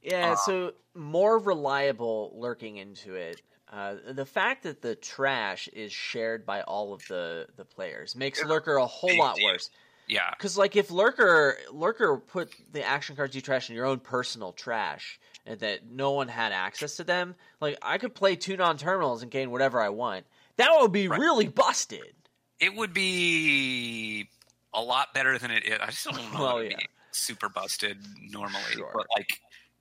[0.02, 3.42] Yeah, Uh, so more reliable lurking into it.
[3.72, 8.44] Uh, the fact that the trash is shared by all of the the players makes
[8.44, 9.70] lurker a whole lot worse.
[10.08, 14.00] Yeah, Because like if lurker lurker put the action cards you trash in your own
[14.00, 18.58] personal trash, and that no one had access to them, like I could play two
[18.58, 20.26] non terminals and gain whatever I want.
[20.60, 21.20] That would be Right.
[21.20, 22.14] really busted.
[22.60, 24.28] it would be
[24.74, 25.80] a lot better than it is.
[25.82, 26.40] I still don't know.
[26.44, 26.78] Well, it yeah.
[26.78, 27.98] be super busted
[28.30, 28.92] normally, Sure.
[28.94, 29.28] but like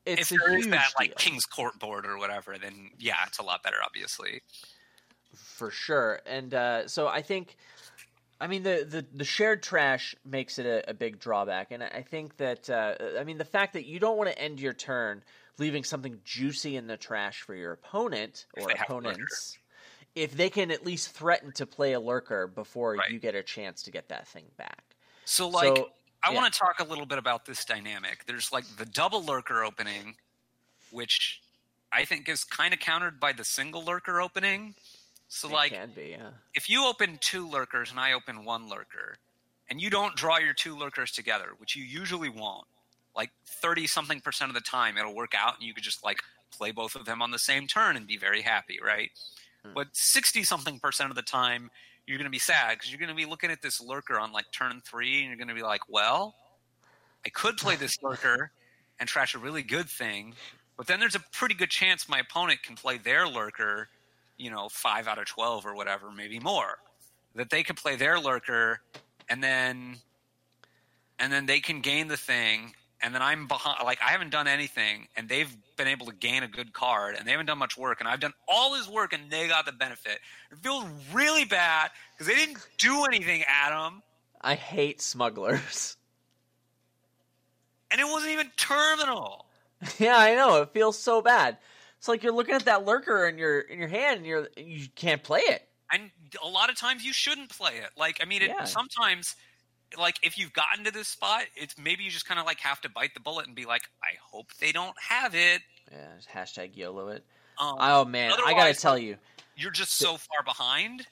[0.07, 3.39] It's if there huge that like deal, King's Court board or whatever, then yeah, it's
[3.39, 4.41] a lot better, obviously.
[5.35, 6.21] for sure.
[6.25, 7.57] And uh, so I think,
[8.41, 11.73] I mean, the, the, the shared trash makes it a, a big drawback.
[11.73, 14.61] And I think that, uh, I mean, the fact that you don't want to end
[14.61, 15.23] your turn
[15.59, 19.59] leaving something juicy in the trash for your opponent or opponents
[20.15, 23.11] if they can at least threaten to play a lurker before Right.
[23.11, 24.97] you get a chance to get that thing back.
[25.25, 25.91] So like So,
[26.25, 26.37] I yeah.
[26.41, 28.25] want to talk a little bit about this dynamic.
[28.27, 30.17] There's like the double lurker opening,
[30.91, 31.41] which
[31.93, 34.75] I think is kind of countered by the single lurker opening.
[35.29, 36.31] So It like be, yeah.
[36.55, 39.19] if you open two lurkers and I open one lurker,
[39.71, 42.67] and you don't draw your two lurkers together, which you usually won't,
[43.15, 46.21] like 30 something percent of the time it'll work out and you could just like
[46.51, 49.11] play both of them on the same turn and be very happy, right?
[49.65, 49.73] Hmm.
[49.75, 51.71] But 60 something percent of the time
[52.09, 54.33] you're going to be sad because you're going to be looking at this lurker on
[54.33, 56.35] like turn three and you're going to be like, well,
[57.25, 58.51] I could play this lurker
[58.99, 60.35] and trash a really good thing,
[60.77, 63.89] but then there's a pretty good chance my opponent can play their lurker,
[64.39, 66.79] you know, five out of 12 or whatever, maybe more.
[67.35, 68.81] That they can play their lurker
[69.29, 69.97] and then
[71.19, 74.47] and then they can gain the thing and then I'm behind like I haven't done
[74.49, 77.77] anything and they've been able to gain a good card and they haven't done much
[77.79, 80.19] work and I've done all this work and they got the benefit.
[80.51, 84.03] It feels really bad because they didn't do anything, Adam,
[84.41, 85.97] I hate smugglers.
[87.91, 89.47] and it wasn't even terminal.
[89.99, 90.63] yeah, I know.
[90.63, 91.57] It feels so bad.
[91.99, 94.87] It's like you're looking at that lurker in your in your hand and you're you
[94.95, 95.63] can't play it.
[95.93, 96.11] and
[96.45, 98.65] a lot of times you shouldn't play it like i mean it, Yeah.
[98.65, 99.35] sometimes
[99.97, 102.81] like if you've gotten to this spot it's maybe you just kind of like have
[102.81, 106.77] to bite the bullet and be like i hope they don't have it Yeah, hashtag
[106.77, 107.25] YOLO it.
[107.59, 109.17] um, Oh man, I gotta tell you,
[109.57, 111.07] you're just so far behind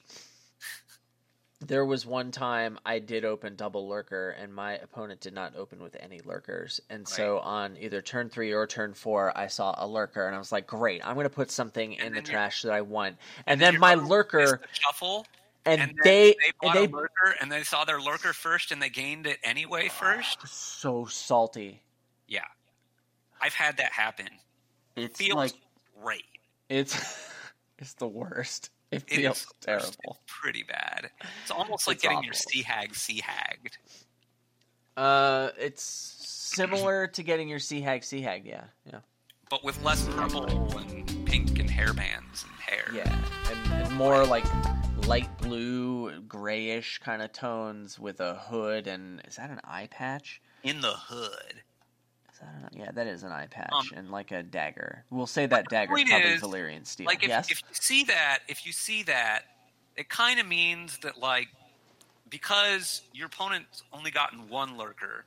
[1.61, 5.83] there was one time I did open double lurker, and my opponent did not open
[5.83, 6.81] with any lurkers.
[6.91, 10.39] And so on either turn three or turn four, I saw a lurker, and I
[10.39, 13.61] was like, "Great, I'm going to put something in the trash that I want." And,
[13.61, 15.27] then your my lurker, shuffle
[15.67, 18.71] and, and they, they and bought they a lurker and they saw their lurker first
[18.73, 21.83] and they gained it anyway first so salty.
[22.29, 22.45] yeah
[23.41, 24.29] i've had that happen
[24.97, 25.53] It feels like
[26.03, 26.25] great
[26.69, 26.95] it's
[27.79, 28.71] it's the worst.
[28.93, 29.89] It It feels terrible.
[29.89, 31.11] It's pretty bad
[31.43, 32.51] it's almost like It's getting your awful.
[32.51, 33.79] sea hag sea hagged
[34.97, 38.47] Uh, it's similar to getting your sea hag, sea hag.
[38.47, 39.01] Yeah, yeah,
[39.51, 40.47] but with less purple
[40.79, 42.85] and pink and hair bands and hair.
[42.95, 43.15] yeah,
[43.51, 44.45] and, and more like
[45.07, 48.87] light blue, grayish kind of tones with a hood.
[48.87, 50.41] And is that an eye patch?
[50.65, 51.63] In the hood.
[52.33, 55.05] Is that an, yeah, that is an eye patch Um, and like a dagger.
[55.11, 57.07] We'll say that dagger point probably is, Valyrian steel.
[57.07, 59.43] Like if, yes, if you see that, if you see that,
[59.97, 61.49] it kind of means that like
[62.29, 65.25] because your opponent's only gotten one lurker.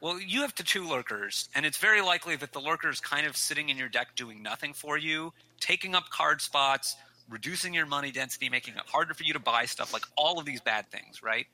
[0.00, 3.26] Well, you have to two lurkers, and it's very likely that the lurker is kind
[3.26, 6.96] of sitting in your deck doing nothing for you, taking up card spots,
[7.28, 10.44] reducing your money density, making it harder for you to buy stuff, like all of
[10.44, 11.46] these bad things, right?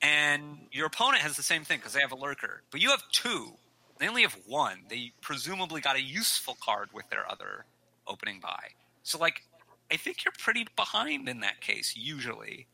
[0.00, 3.02] And your opponent has the same thing because they have a lurker, but you have
[3.10, 3.52] two.
[3.98, 4.82] They only have one.
[4.88, 7.64] They presumably got a useful card with their other
[8.06, 8.68] opening buy.
[9.02, 9.42] So, like,
[9.90, 12.68] I think you're pretty behind in that case, usually.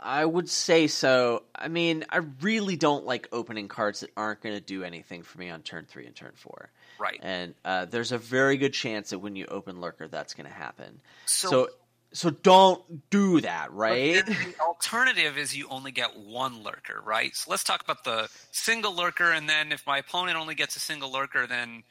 [0.00, 1.44] I would say so.
[1.54, 5.38] I mean, I really don't like opening cards that aren't going to do anything for
[5.38, 6.70] me on turn three and turn four.
[6.98, 7.18] Right.
[7.22, 10.52] And uh, there's a very good chance that when you open lurker, that's going to
[10.52, 11.00] happen.
[11.26, 11.68] So, So,
[12.12, 14.24] so don't do that, right?
[14.24, 17.34] the alternative is you only get one lurker, right?
[17.34, 20.80] So let's talk about the single lurker, and then if my opponent only gets a
[20.80, 21.82] single lurker, then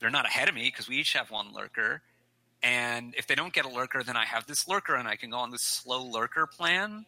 [0.00, 2.02] they're not ahead of me because we each have one lurker.
[2.62, 5.30] And if they don't get a lurker, then I have this lurker, and I can
[5.30, 7.06] go on this slow lurker plan.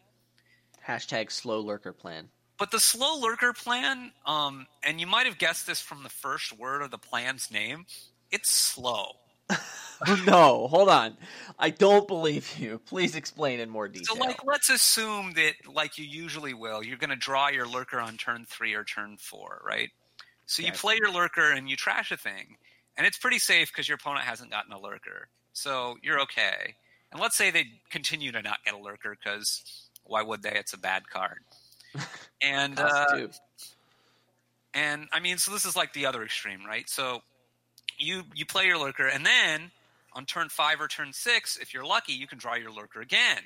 [0.87, 2.29] Hashtag slow lurker plan.
[2.63, 6.57] But the slow lurker plan, um, and you might have guessed this from the first
[6.57, 7.85] word of the plan's name,
[8.31, 9.17] it's slow.
[10.25, 11.17] no, hold on.
[11.59, 12.79] I don't believe you.
[12.85, 14.15] Please explain in more detail.
[14.15, 17.99] So, like, let's assume that, like you usually will, you're going to draw your lurker
[17.99, 19.89] on turn three or turn four, right?
[20.45, 22.55] So you play your lurker and you trash a thing,
[22.95, 26.75] and it's pretty safe because your opponent hasn't gotten a lurker, so you're okay.
[27.11, 30.53] And let's say they continue to not get a lurker because why would they?
[30.55, 31.39] It's a bad card.
[32.41, 33.27] And uh,
[34.73, 36.89] and I mean, so this is like the other extreme, right?
[36.89, 37.21] So
[37.97, 39.71] you you play your lurker, and then
[40.13, 43.41] on turn five or turn six, if you're lucky, you can draw your lurker again.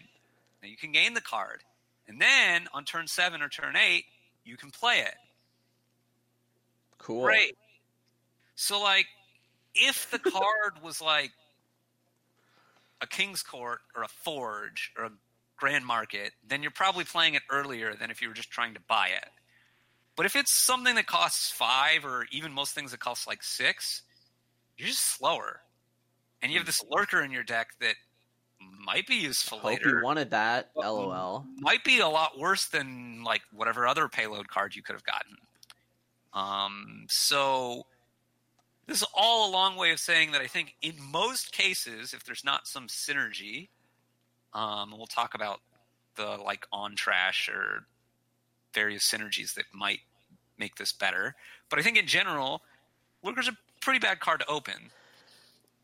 [0.62, 1.64] Now you can gain the card,
[2.08, 4.06] and then on turn seven or turn eight,
[4.44, 5.16] you can play it.
[6.98, 7.24] cool.
[7.24, 7.56] Great.
[8.56, 9.08] So like,
[9.76, 11.32] if the card was like
[13.02, 15.12] a King's Court or a Forge or a
[15.58, 18.80] Grand Market, then you're probably playing it earlier than if you were just trying to
[18.88, 19.30] buy it.
[20.16, 24.02] But if it's something that costs five, or even most things that cost like six,
[24.78, 25.62] you're just slower,
[26.42, 27.96] and you have this lurker in your deck that
[28.60, 29.90] might be useful Hope later.
[29.90, 30.72] you wanted that.
[30.76, 31.46] LOL.
[31.58, 35.38] might be a lot worse than like whatever other payload card you could have gotten.
[36.34, 37.86] Um, so
[38.88, 42.24] this is all a long way of saying that I think in most cases, if
[42.24, 43.70] there's not some synergy,
[44.58, 45.60] Um, we'll talk about
[46.16, 47.86] the like on trash or
[48.74, 50.00] various synergies that might
[50.58, 51.36] make this better.
[51.70, 52.64] But I think in general,
[53.24, 54.90] Lurker's a pretty bad card to open.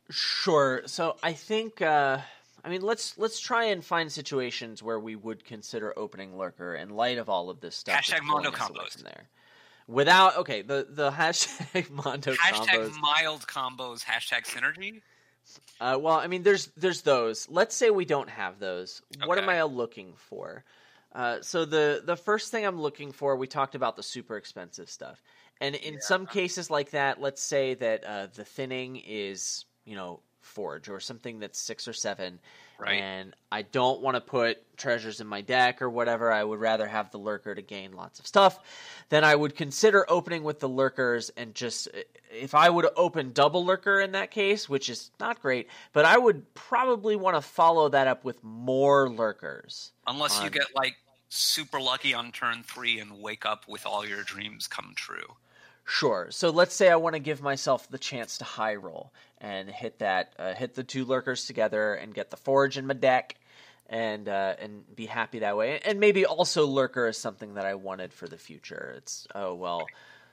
[0.09, 0.81] Sure.
[0.87, 2.17] So I think uh
[2.65, 6.89] I mean let's let's try and find situations where we would consider opening lurker in
[6.89, 8.01] light of all of this stuff.
[8.01, 8.93] Hashtag Mondo combos.
[8.93, 9.29] from there.
[9.87, 12.99] Without okay, the the hashtag Mondo Hashtag combos.
[12.99, 14.03] mild combos.
[14.03, 15.01] Hashtag synergy.
[15.79, 17.47] Uh, well, I mean, there's there's those.
[17.49, 19.01] Let's say we don't have those.
[19.25, 20.63] What am I looking for?
[21.13, 24.89] Uh, so the the first thing I'm looking for, we talked about the super expensive
[24.89, 25.21] stuff,
[25.61, 30.21] and in some cases like that, let's say that uh, the thinning is you know
[30.41, 32.39] forge or something that's six or seven,
[32.79, 33.01] Right.
[33.01, 36.31] and I don't want to put treasures in my deck or whatever.
[36.31, 38.59] I would rather have the lurker to gain lots of stuff.
[39.09, 41.87] Then I would consider opening with the lurkers and just
[42.31, 46.17] if I would open double lurker in that case, which is not great, but I
[46.17, 49.91] would probably want to follow that up with more lurkers.
[50.07, 50.95] Unless you get like
[51.29, 55.35] super lucky on turn three and wake up with all your dreams come true.
[55.85, 56.27] Sure.
[56.31, 59.99] So let's say I want to give myself the chance to high roll and hit
[59.99, 63.35] that, uh, hit the two lurkers together and get the forge in my deck,
[63.87, 65.79] and uh, and be happy that way.
[65.83, 68.93] And maybe also lurker is something that I wanted for the future.
[68.97, 69.85] It's oh well,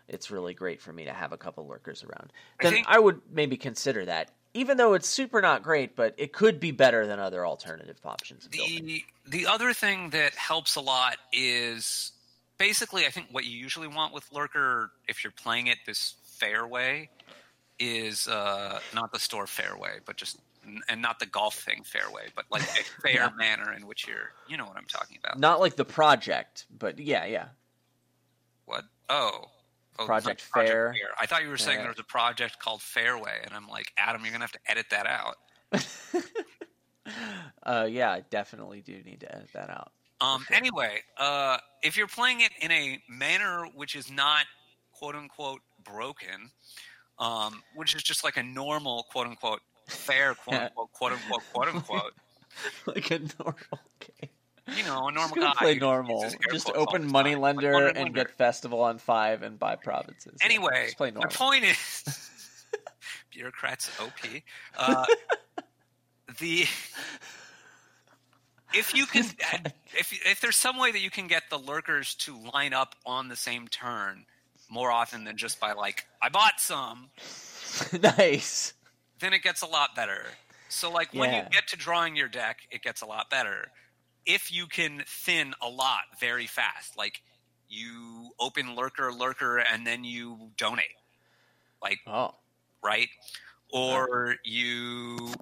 [0.08, 2.32] it's really great for me to have a couple lurkers around.
[2.60, 6.14] I Then think- I would maybe consider that, even though it's super not great, but
[6.16, 8.48] it could be better than other alternative options.
[8.48, 12.12] The the other thing that helps a lot is
[12.60, 16.66] basically I think what you usually want with Lurker if you're playing it this fair
[16.66, 17.10] way
[17.80, 20.38] is uh, not the store fairway, but just
[20.90, 22.66] and not the golf thing fairway, but like a
[23.02, 23.30] fair Yeah.
[23.36, 25.40] manner in which you're you know what I'm talking about.
[25.40, 27.48] Not like the project, but yeah, yeah.
[28.66, 28.84] What?
[29.08, 29.46] Oh.
[29.98, 30.94] Oh, Project not Fair.
[31.20, 31.82] I thought you were saying Yeah.
[31.82, 34.86] there was a project called Fairway, and I'm like, Adam, you're gonna have to edit
[34.90, 35.36] that out.
[37.64, 39.90] Uh, yeah, I definitely do need to edit that out.
[40.20, 40.56] Um, sure.
[40.56, 44.44] Anyway, uh, if you're playing it in a manner which is not
[44.92, 46.50] quote unquote broken,
[47.18, 51.68] um, which is just like a normal quote unquote fair quote unquote quote unquote quote
[51.68, 52.12] unquote,
[52.86, 54.30] like a normal game.
[54.76, 56.30] you know, a normal Just guy play normal.
[56.50, 58.12] Just open money like lender Money and Lender.
[58.24, 60.34] get festival on five and buy provinces.
[60.40, 62.04] Yeah, Anyway, play my point is,
[63.30, 64.12] bureaucrats OP.
[64.76, 65.04] Uh,
[66.38, 66.66] the
[68.74, 69.24] if you can,
[69.98, 73.28] if if there's some way that you can get the lurkers to line up on
[73.28, 74.24] the same turn
[74.68, 77.10] more often than just by like I bought some,
[78.02, 78.74] nice.
[79.18, 80.22] then it gets a lot better.
[80.68, 83.68] So like when you get to drawing your deck, it gets a lot better.
[84.24, 87.22] If you can thin a lot very fast, like
[87.68, 90.94] you open lurker lurker and then you donate.
[91.82, 92.34] Like Oh,
[92.82, 93.08] right?
[93.72, 95.32] Or you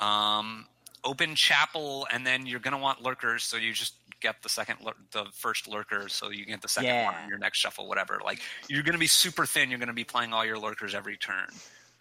[0.00, 0.66] um,
[1.04, 4.76] open chapel, and then you're going to want lurkers, so you just get the second,
[5.12, 7.22] the first lurker, so you get the second one Yeah.
[7.24, 8.20] in your next shuffle, whatever.
[8.24, 9.70] Like you're going to be super thin.
[9.70, 11.48] You're going to be playing all your lurkers every turn.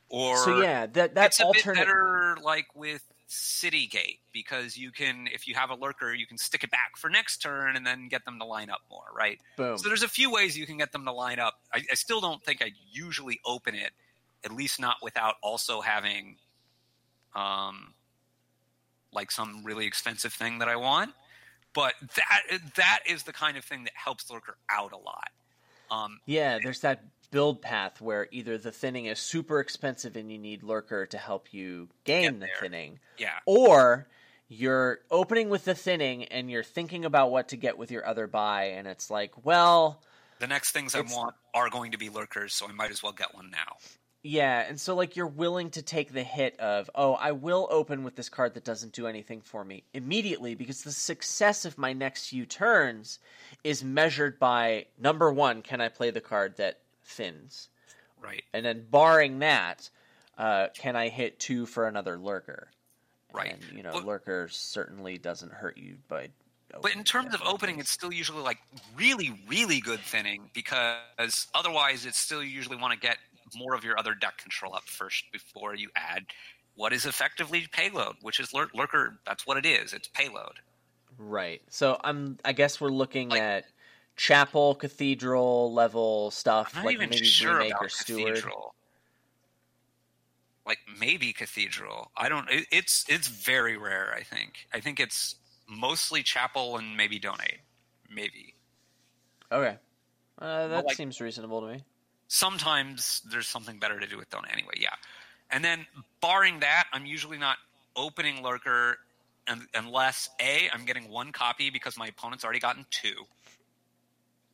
[0.10, 1.76] Or so yeah, that that it's a bit alternate.
[1.76, 6.38] better, like with City Gate, because you can, if you have a lurker, you can
[6.40, 9.40] stick it back for next turn, and then get them to line up more, right?
[9.56, 9.78] Boom.
[9.78, 11.60] So there's a few ways you can get them to line up.
[11.72, 13.92] I, I still don't think I usually open it,
[14.44, 16.38] at least not without also having,
[17.36, 17.94] um,
[19.14, 21.12] like some really expensive thing that I want.
[21.74, 22.42] But that
[22.76, 25.30] that is the kind of thing that helps Lurker out a lot.
[25.92, 30.38] Um, Yeah, there's that build path where either the thinning is super expensive and you
[30.40, 34.08] need lurker to help you gain the thinning, yeah, or
[34.48, 38.26] you're opening with the thinning and you're thinking about what to get with your other
[38.28, 40.02] buy, and it's like, well,
[40.40, 43.12] the next things I want are going to be Lurkers, so I might as well
[43.12, 43.78] get one now.
[44.22, 48.04] Yeah, and so like you're willing to take the hit of, oh, I will open
[48.04, 51.94] with this card that doesn't do anything for me immediately because the success of my
[51.94, 53.20] next few turns
[53.64, 57.70] is measured by number one, can I play the card that thins?
[58.22, 59.90] Right, And then barring that,
[60.38, 62.70] uh, can I hit two for another lurker?
[63.32, 63.54] right.
[63.54, 66.30] And, you know, But- lurker certainly doesn't hurt you by.
[66.82, 68.60] But in terms of opening, it's still usually like
[68.96, 73.18] really, really good thinning because otherwise, it's still usually want to get
[73.56, 76.26] more of your other deck control up first before you add
[76.76, 79.20] what is effectively payload, which is lur- lurker.
[79.26, 79.94] That's what it is.
[79.94, 80.60] It's payload.
[81.18, 81.62] right.
[81.70, 82.38] So I'm.
[82.46, 83.66] I guess we're looking Like- at
[84.16, 88.36] chapel, cathedral level stuff, I'm not like even maybe sure about or steward.
[88.36, 88.76] cathedral.
[90.66, 92.12] Like maybe cathedral.
[92.16, 92.50] I don't.
[92.50, 94.14] It, it's it's very rare.
[94.16, 94.68] I think.
[94.74, 95.36] I think it's
[95.68, 97.60] mostly chapel and maybe donate.
[98.10, 98.54] Maybe.
[99.52, 99.78] Okay,
[100.40, 101.84] uh, that like- seems reasonable to me.
[102.30, 104.94] Sometimes there's something better to do with donate anyway yeah
[105.52, 105.86] and then
[106.22, 107.58] barring that i'm usually not
[107.96, 108.98] opening lurker
[109.74, 113.16] unless a I'm getting one copy because my opponent's already gotten two.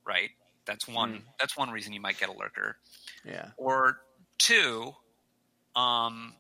[0.06, 0.30] Right.
[0.66, 1.16] That's one.
[1.16, 1.20] Hmm.
[1.40, 2.78] That's one reason you might get a lurker.
[3.24, 3.50] Yeah.
[3.58, 4.00] Or
[4.38, 4.94] two,
[5.76, 6.34] um,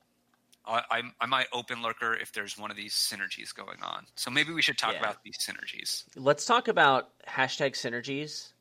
[0.65, 4.05] I, I, I might open lurker if there's one of these synergies going on.
[4.15, 4.99] So maybe we should talk Yeah.
[4.99, 6.05] about these synergies.
[6.15, 8.51] Let's talk about hashtag synergies.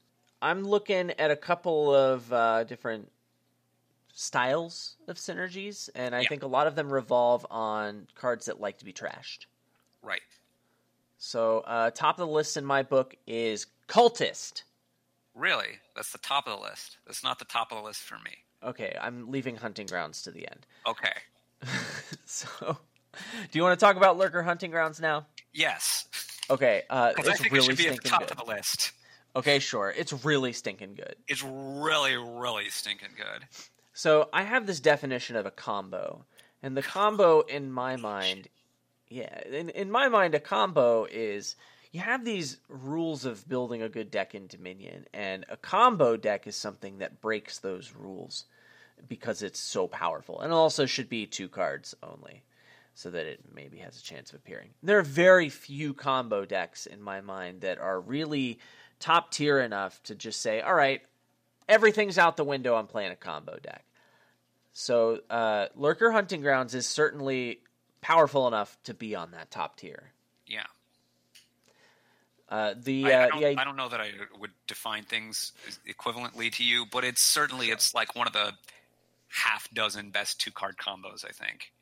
[0.45, 3.11] I'm looking at a couple of uh, different
[4.13, 6.29] styles of synergies, and I Yeah.
[6.29, 9.47] think a lot of them revolve on cards that like to be trashed.
[10.03, 10.21] Right.
[11.17, 14.65] So, uh, top of the list in my book is Cultist.
[15.35, 16.99] Really, that's the top of the list.
[17.07, 18.37] That's not the top of the list for me.
[18.63, 20.67] Okay, I'm leaving Hunting Grounds to the end.
[20.87, 21.15] Okay.
[22.27, 22.47] so,
[23.51, 25.25] do you want to talk about Lurker Hunting Grounds now?
[25.55, 26.07] Yes,
[26.51, 28.31] Okay, uh, I it's think really it should be at the top good.
[28.33, 28.93] of the list.
[29.37, 31.17] Okay, sure, it's really stinking good.
[31.27, 33.47] It's really, really stinking good.
[33.93, 36.25] So I have this definition of a combo,
[36.63, 38.49] and the combo in my mind,
[39.09, 41.57] yeah, in, in my mind, a combo is
[41.91, 46.47] you have these rules of building a good deck in Dominion, and a combo deck
[46.47, 48.45] is something that breaks those rules
[49.09, 52.43] because it's so powerful, and it also should be two cards only,
[52.95, 54.71] so that it maybe has a chance of appearing.
[54.83, 58.61] There are very few combo decks in my mind that are really
[59.05, 61.03] top tier enough to just say, all right,
[61.69, 62.75] everything's out the window.
[62.75, 63.85] I'm playing a combo deck.
[64.73, 67.61] So, uh, Lurker Hunting Grounds is certainly
[68.01, 70.13] powerful enough to be on that top tier.
[70.47, 70.65] Yeah.
[72.49, 75.53] Uh, the I, I uh, don't, the I don't know that I would define things
[75.87, 78.53] equivalently to you, but it's certainly it's like one of the
[79.29, 81.27] half dozen best two card combos.
[81.27, 81.73] I think.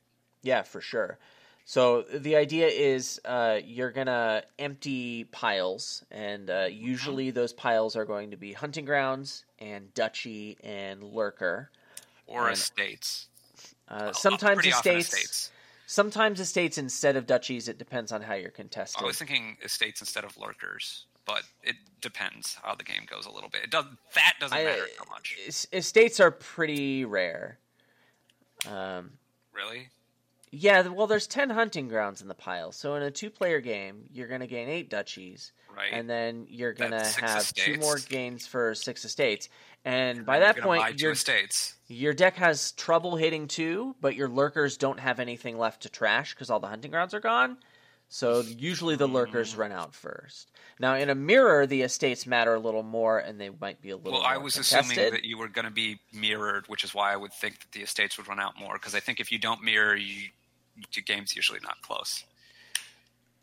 [0.43, 1.19] yeah, for sure.
[1.65, 8.05] So the idea is uh, you're gonna empty piles, and uh, usually those piles are
[8.05, 11.71] going to be hunting grounds and duchy and lurker.
[12.27, 13.29] Or And- estates.
[13.89, 15.51] Uh, sometimes estates, estates.
[15.87, 17.69] sometimes estates instead of duchies.
[17.69, 19.03] It depends on how you're contesting.
[19.03, 23.31] I was thinking estates instead of lurkers, but it depends how the game goes a
[23.31, 23.65] little bit.
[23.65, 23.85] It does
[24.15, 25.37] that doesn't I- matter so much.
[25.73, 27.59] Estates are pretty rare.
[28.67, 29.13] Um,
[29.53, 29.89] Really?
[30.55, 32.73] Yeah, well, there's 10 hunting grounds in the pile.
[32.73, 35.53] So in a two player game, you're going to gain eight duchies.
[35.75, 35.91] Right.
[35.91, 39.49] And then you're going to have two more gains for six estates.
[39.87, 41.75] And by You're that point, your, estates.
[41.89, 46.35] your deck has trouble hitting two, but your lurkers don't have anything left to trash
[46.35, 47.57] because all the hunting grounds are gone.
[48.11, 49.61] So usually the lurkers hmm.
[49.61, 50.51] run out first.
[50.79, 53.97] Now, in a mirror, the estates matter a little more and they might be a
[53.97, 54.99] little Well, more I was contested.
[54.99, 57.73] assuming that you were going to be mirrored, which is why I would think that
[57.73, 58.75] the estates would run out more.
[58.75, 60.29] Because I think if you don't mirror, you,
[60.93, 62.25] your game's usually not close.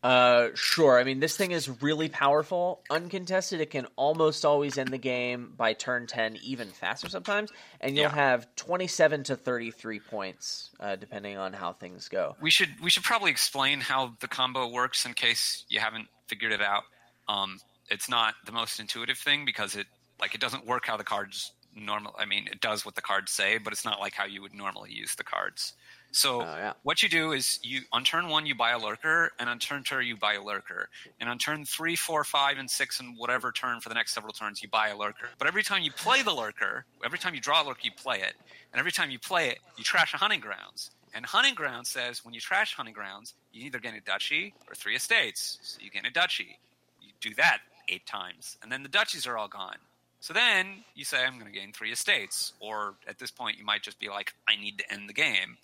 [0.02, 0.98] Uh, sure.
[0.98, 2.82] I mean, this thing is really powerful.
[2.90, 7.52] Uncontested, it can almost always end the game by turn 10, even faster sometimes.
[7.82, 8.16] And you'll Yeah.
[8.16, 12.38] have 27 to 33 points, uh, depending on how things go.
[12.40, 16.54] We should we should probably explain how the combo works in case you haven't figured
[16.54, 16.84] it out.
[17.28, 17.60] Um,
[17.90, 19.88] it's not the most intuitive thing because it
[20.22, 22.16] like it doesn't work how the cards normal.
[22.18, 24.54] I mean, it does what the cards say, but it's not like how you would
[24.54, 25.74] normally use the cards.
[26.12, 26.74] So Oh, yeah.
[26.84, 29.84] what you do is you on turn one you buy a lurker, and on turn
[29.84, 30.90] two you buy a lurker,
[31.20, 34.34] and on turn three, four, five, and six, and whatever turn for the next several
[34.34, 35.30] turns you buy a lurker.
[35.38, 38.18] But every time you play the lurker, every time you draw a lurker, you play
[38.22, 38.34] it,
[38.74, 40.92] and every time you play it, you trash a hunting grounds.
[41.14, 44.76] And hunting grounds says when you trash hunting grounds, you either gain a duchy or
[44.76, 45.58] three estates.
[45.64, 46.60] So you gain a duchy.
[47.02, 49.78] You do that eight times, and then the duchies are all gone.
[50.22, 52.52] So then you say, I'm going to gain three estates.
[52.60, 55.58] Or at this point, you might just be like, I need to end the game.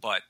[0.00, 0.22] But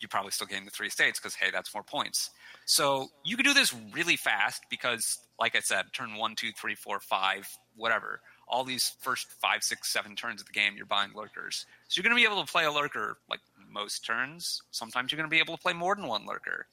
[0.00, 2.30] you probably still gain the three estates because, hey, that's more points.
[2.64, 6.74] So you can do this really fast because, like I said, turn one, two, three,
[6.74, 8.20] four, five, whatever.
[8.48, 11.66] All these first five, six, seven turns of the game, you're buying lurkers.
[11.88, 14.62] So you're going to be able to play a lurker like most turns.
[14.70, 16.66] Sometimes you're going to be able to play more than one lurker.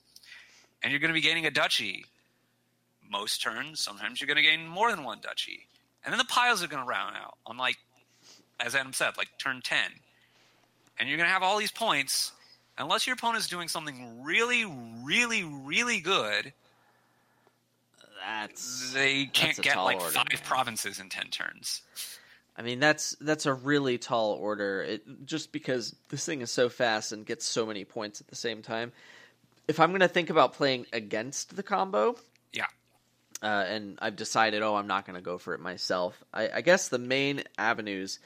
[0.82, 2.06] And you're going to be gaining a duchy
[3.10, 3.80] most turns.
[3.80, 5.68] Sometimes you're going to gain more than one duchy.
[6.04, 7.78] And then the piles are going to round out on like,
[8.60, 9.78] as Adam said, like turn 10.
[11.00, 12.32] And you're going to have all these points.
[12.78, 14.66] Unless your opponent's doing something really,
[15.04, 16.54] really, really good,
[18.26, 20.42] That's they can't a get like order, five man.
[20.44, 21.82] provinces in 10 turns.
[22.56, 24.82] I mean, that's that's a really tall order.
[24.82, 28.36] It, just because this thing is so fast and gets so many points at the
[28.36, 28.92] same time.
[29.68, 32.16] If I'm going to think about playing against the combo,
[32.54, 32.66] Yeah.
[33.44, 36.24] uh, and I've decided, oh, I'm not going to go for it myself.
[36.34, 38.20] I, I guess the main avenues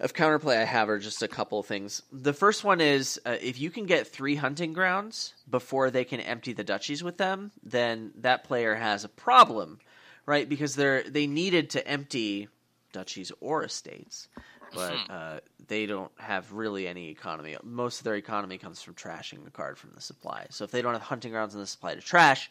[0.00, 2.02] of counterplay I have are just a couple of things.
[2.10, 6.20] The first one is uh, if you can get three hunting grounds before they can
[6.20, 9.78] empty the duchies with them, then that player has a problem,
[10.26, 10.48] right?
[10.48, 12.48] Because they're they needed to empty
[12.92, 14.28] duchies or estates.
[14.72, 15.10] but Mhm.
[15.10, 17.56] uh, they don't have really any economy.
[17.64, 20.46] Most of their economy comes from trashing the card from the supply.
[20.50, 22.50] So if they don't have hunting grounds in the supply to trash,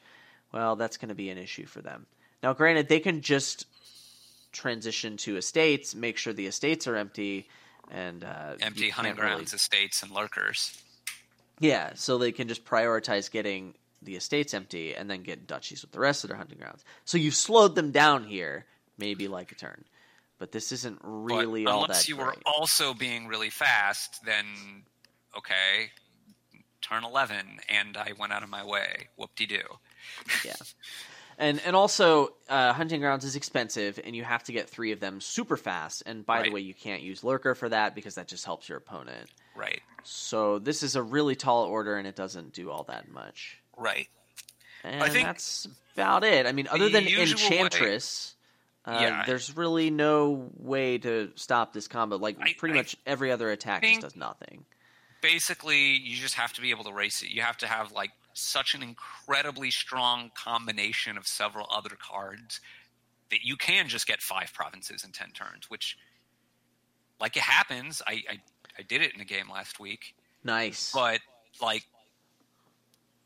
[0.51, 2.07] well, that's going to be an issue for them.
[2.43, 3.67] Now, granted, they can just
[4.51, 7.47] transition to estates, make sure the estates are empty,
[7.91, 10.77] and uh, Empty hunting can't really- grounds, estates, and lurkers.
[11.59, 15.91] Yeah, so they can just prioritize getting the estates empty and then get duchies with
[15.91, 16.85] the rest of their hunting grounds.
[17.03, 18.65] So you've slowed them down here,
[18.97, 19.83] maybe like a turn.
[20.37, 24.45] But this isn't really but all unless that you were also being really fast, then
[25.37, 25.91] okay,
[26.81, 29.09] turn eleven, and I went out of my way.
[29.17, 29.57] Whoop de doo.
[30.45, 30.53] yeah.
[31.39, 34.99] And and also, uh, hunting grounds is expensive, and you have to get three of
[34.99, 36.03] them super fast.
[36.05, 38.77] And by the way, you can't use lurker for that because that just helps your
[38.77, 39.29] opponent.
[39.55, 43.57] Right, So this is a really tall order, and it doesn't do all that much.
[43.77, 44.07] right.
[44.83, 46.45] And think that's about it.
[46.45, 48.35] I mean, other than usual way- Enchantress,
[48.85, 49.23] uh, Yeah.
[49.25, 52.15] there's really no way to stop this combo.
[52.17, 54.65] Like I- pretty I much every other attack just does nothing.
[55.19, 57.29] Basically, you just have to be able to race it.
[57.29, 62.59] You have to have like such an incredibly strong combination of several other cards
[63.31, 65.69] that you can just get five provinces in ten turns.
[65.69, 65.97] Which,
[67.19, 68.39] like it happens, I I,
[68.79, 70.91] I did it in a game last week, Nice.
[70.93, 71.19] but
[71.61, 71.85] like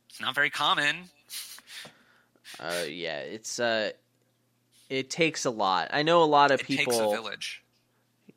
[0.09, 1.09] it's not very common.
[2.59, 3.91] Uh, yeah, it's uh,
[4.89, 5.89] it takes a lot.
[5.91, 6.93] I know a lot of It people.
[6.93, 7.63] takes a village.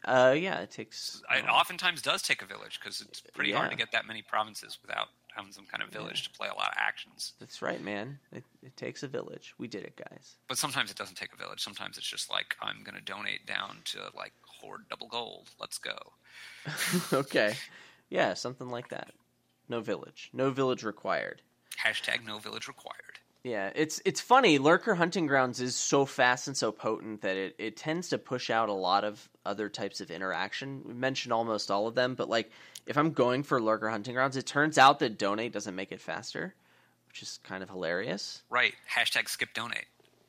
[0.05, 1.21] Uh, yeah, it takes.
[1.37, 4.79] It oftentimes does take a village because it's pretty hard to get that many provinces
[4.81, 7.35] without having some kind of village to play a lot of actions.
[7.39, 8.19] That's right, man.
[8.33, 9.55] It, it takes a village.
[9.59, 10.37] We did it, guys.
[10.49, 11.63] But sometimes it doesn't take a village.
[11.63, 15.51] Sometimes it's just like I'm going to donate down to like hoard double gold.
[15.61, 15.97] Let's go.
[17.13, 17.55] okay.
[18.09, 19.11] Yeah, something like that.
[19.69, 20.31] No village.
[20.33, 21.43] No village required.
[21.85, 23.16] Hashtag no village required.
[23.45, 24.59] Yeah, it's it's funny.
[24.59, 28.51] Lurker Hunting Grounds is so fast and so potent that it, it tends to push
[28.51, 30.83] out a lot of other types of interaction.
[30.85, 32.51] We mentioned almost all of them, but like
[32.87, 36.01] if I'm going for Lurker Hunting Grounds, it turns out that donate doesn't make it
[36.01, 36.55] faster,
[37.09, 38.43] which is kind of hilarious.
[38.51, 38.75] Right.
[38.93, 39.87] Hashtag skip donate.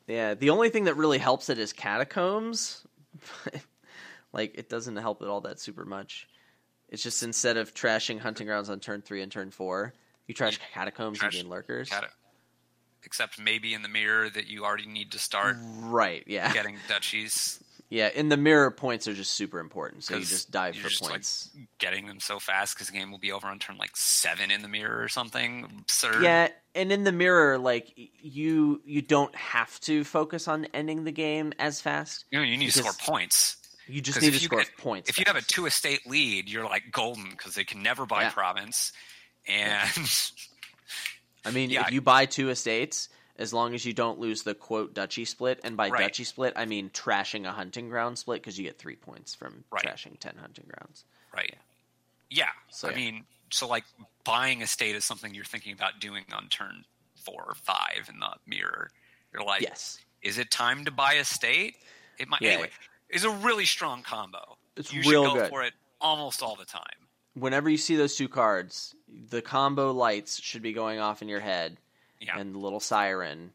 [0.07, 2.85] Yeah, the only thing that really helps it is catacombs.
[4.33, 6.27] like it doesn't help it all that super much.
[6.89, 9.93] It's just instead of trashing hunting grounds on turn three and turn four,
[10.27, 11.89] you trash catacombs trash and gain lurkers.
[13.03, 16.51] Except maybe in the mirror that you already need to start Right, yeah.
[16.53, 20.75] getting duchies, Yeah, in the mirror points are just super important, so you just dive
[20.75, 21.49] for just, like, points.
[21.79, 24.61] getting them so fast because the game will be over on turn like seven in
[24.61, 26.21] the mirror or something absurd.
[26.21, 31.13] Yeah, and in the mirror, like you you don't have to focus on ending the
[31.13, 32.25] game as fast.
[32.31, 33.55] You, know, you need to score points.
[33.87, 35.09] You just need to score get- points.
[35.09, 38.23] if you have a two estate lead, you're like golden because they can never buy
[38.23, 38.31] Yeah.
[38.31, 38.91] province.
[39.47, 39.89] And
[41.47, 41.81] I mean, Yeah.
[41.87, 45.59] if you buy two estates, as long as you don't lose the quote duchy split,
[45.63, 46.03] and by Right.
[46.03, 49.63] duchy split, I mean trashing a hunting ground split because you get three points from
[49.71, 49.83] Right.
[49.83, 51.05] trashing ten hunting grounds.
[51.33, 51.55] right,
[52.31, 52.49] yeah.
[52.69, 52.97] So, I yeah.
[52.97, 53.85] mean, so like
[54.23, 56.83] buying estate is something you're thinking about doing on turn
[57.15, 58.89] four or five in the mirror.
[59.31, 61.75] You're like, yes, is it time to buy estate?
[62.17, 62.51] It might Yeah.
[62.53, 62.71] anyway.
[63.09, 64.57] It's a really strong combo.
[64.75, 65.49] It's you real should go good.
[65.49, 67.06] for it almost all the time.
[67.39, 68.95] Whenever you see those two cards,
[69.29, 71.77] the combo lights should be going off in your head,
[72.19, 72.37] Yeah.
[72.37, 73.51] and the little siren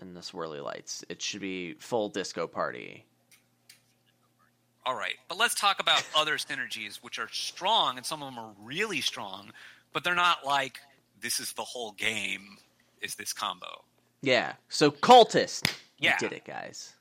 [0.00, 1.04] and the swirly lights.
[1.08, 3.04] It should be full disco party.
[4.86, 8.42] All right, but let's talk about other synergies, which are strong, and some of them
[8.42, 9.50] are really strong,
[9.92, 10.78] but they're not like
[11.20, 12.56] this is the whole game.
[13.00, 13.84] Is this combo?
[14.22, 14.54] Yeah.
[14.68, 15.72] So cultist.
[15.98, 16.16] Yeah.
[16.20, 16.94] We did it, guys.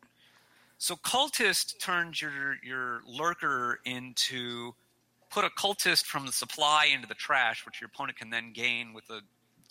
[0.80, 4.76] So cultist turns your your lurker into
[5.38, 8.92] put a cultist from the supply into the trash, which your opponent can then gain
[8.92, 9.22] with a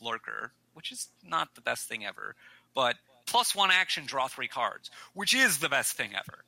[0.00, 2.36] lurker, which is not the best thing ever.
[2.72, 2.94] But
[3.26, 6.44] plus one action, draw three cards, which is the best thing ever.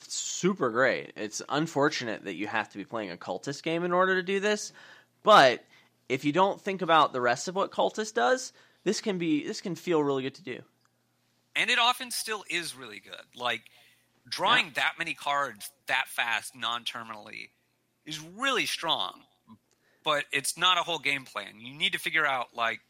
[0.00, 1.12] Super great.
[1.14, 4.40] It's unfortunate that you have to be playing a cultist game in order to do
[4.40, 4.72] this,
[5.22, 5.64] but
[6.08, 9.60] if you don't think about the rest of what cultist does, this can be this
[9.60, 10.60] can feel really good to do.
[11.54, 13.26] and it often still is really good.
[13.36, 13.62] Like
[14.28, 17.50] drawing that many cards that fast non-terminally
[18.10, 19.20] is really strong,
[20.04, 21.58] but it's not a whole game plan.
[21.60, 22.80] You need to figure out like,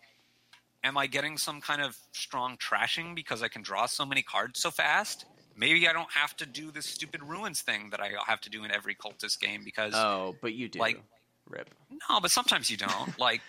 [0.82, 4.60] am I getting some kind of strong trashing because I can draw so many cards
[4.60, 5.26] so fast?
[5.56, 8.64] Maybe I don't have to do this stupid ruins thing that I have to do
[8.64, 10.78] in every cultist game because Oh, but you do.
[10.78, 11.00] Like-
[11.48, 11.68] Rip.
[12.08, 13.18] no, but sometimes you don't.
[13.18, 13.40] Like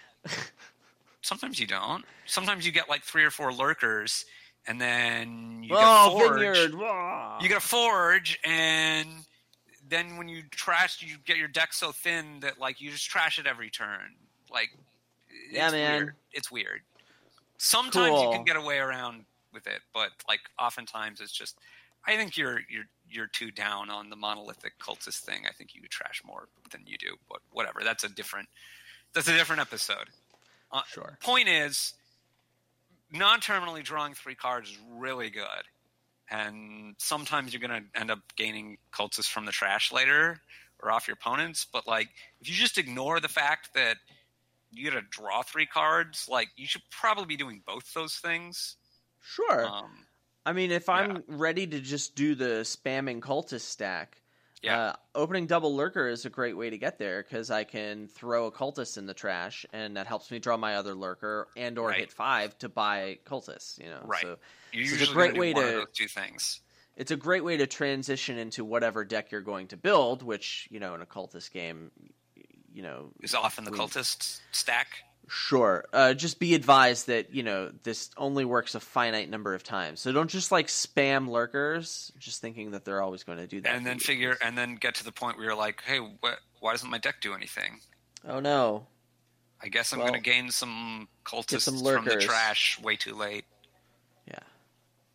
[1.21, 2.03] sometimes you don't.
[2.25, 4.25] Sometimes you get like three or four lurkers,
[4.67, 6.39] and then you oh, get forge.
[6.39, 6.73] vineyard.
[7.41, 9.07] You get a forge, and
[9.91, 13.37] then when you trash, you get your deck so thin that like you just trash
[13.37, 14.15] it every turn.
[14.51, 14.69] Like,
[15.29, 15.95] it's Yeah, man.
[15.97, 16.15] Weird.
[16.31, 16.81] It's weird.
[17.57, 21.59] Sometimes you can get away around with it, but like oftentimes it's just
[22.07, 25.43] I think you're you're you're too down on the monolithic cultist thing.
[25.47, 27.81] I think you trash more than you do, but whatever.
[27.83, 28.47] That's a different
[29.13, 30.09] that's a different episode.
[30.71, 31.17] Uh, Sure.
[31.21, 31.93] Point is,
[33.11, 35.43] non-terminally drawing three cards is really good,
[36.31, 40.37] and sometimes you're going to end up gaining cultists from the trash later
[40.81, 41.67] or off your opponents.
[41.71, 42.09] But like,
[42.39, 43.97] if you just ignore the fact that
[44.71, 48.77] you got to draw three cards, like you should probably be doing both those things.
[49.21, 49.65] Sure.
[49.65, 50.07] Um,
[50.45, 54.20] I mean, if I'm ready to just do the spamming cultist stack,
[54.61, 54.79] Yeah.
[54.79, 58.45] uh, opening double lurker is a great way to get there because I can throw
[58.45, 61.87] a cultist in the trash, and that helps me draw my other lurker and or
[61.89, 61.99] Right.
[62.01, 63.79] hit five to buy cultists.
[63.79, 64.21] You know, Right.
[64.21, 64.37] So
[64.73, 66.61] This is a great way to do way one of to- those two things.
[66.95, 70.21] it's a great way to transition into whatever deck you're going to build.
[70.21, 71.89] Which you know, in a cultist game,
[72.71, 75.03] you know, Is often the cultist stack.
[75.33, 75.85] Sure.
[75.93, 80.01] Uh, just be advised that you know this only works a finite number of times,
[80.01, 83.73] so don't just like spam lurkers, just thinking that they're always going to do that.
[83.73, 86.73] and then figure and then get to the point where you're like hey what, why
[86.73, 87.79] doesn't my deck do anything
[88.27, 88.87] Oh no!
[89.63, 93.15] i guess i'm Well, going to gain some cultists some from the trash way too
[93.15, 93.45] late
[94.27, 94.39] Yeah,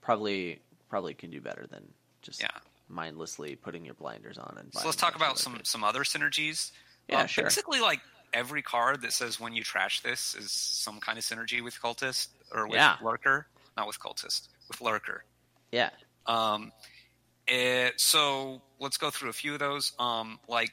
[0.01, 1.83] probably probably can do better than
[2.23, 2.49] just yeah
[2.89, 4.73] mindlessly putting your blinders on and.
[4.73, 6.71] so let's talk about some some other synergies
[7.09, 7.45] Yeah, Um, sure.
[7.45, 8.01] basically like
[8.33, 12.29] every card that says when you trash this is some kind of synergy with cultist
[12.53, 12.97] or with Yeah.
[13.03, 13.47] lurker
[13.77, 15.25] not with cultist with lurker
[15.73, 15.91] Yeah,
[16.27, 16.73] Um,
[17.47, 19.93] it, so let's go through a few of those.
[19.99, 20.73] Um, like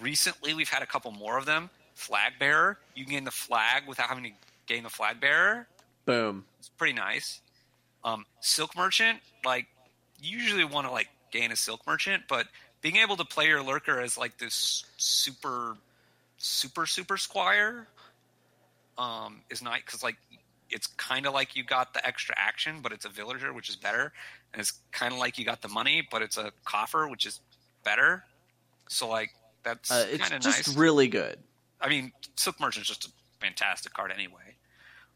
[0.00, 1.70] recently, we've had a couple more of them.
[1.94, 4.30] Flag bearer, you can gain the flag without having to
[4.66, 5.66] gain the flag bearer.
[6.04, 6.44] boom.
[6.58, 7.40] It's pretty nice.
[8.04, 9.66] Um, silk merchant, like
[10.20, 12.46] you usually want to like gain a silk merchant, but
[12.82, 15.76] being able to play your lurker as like this super,
[16.44, 17.88] super, super squire,
[18.98, 20.16] um, is nice because like
[20.70, 23.76] it's kind of like you got the extra action, but it's a villager, which is
[23.76, 24.12] better,
[24.52, 27.40] and it's kind of like you got the money, but it's a coffer, which is
[27.84, 28.24] better.
[28.88, 29.30] So like
[29.62, 30.76] that's Uh, it's just nice.
[30.76, 31.38] really good.
[31.80, 34.56] I mean, Silk Merchant's just a fantastic card anyway.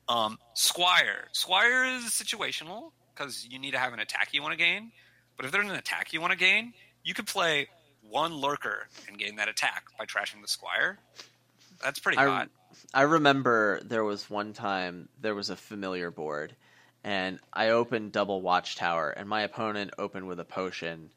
[0.08, 1.28] Um, Squire.
[1.32, 4.90] Squire is situational because you need to have an attack you want to gain.
[5.36, 6.72] But if there's an attack you want to gain,
[7.04, 7.68] you could play
[8.08, 10.98] one Lurker and gain that attack by trashing the Squire.
[11.82, 12.50] That's pretty I, hot.
[12.92, 16.54] I remember there was one time there was a familiar board,
[17.04, 21.10] and I opened double watchtower, and my opponent opened with a potion,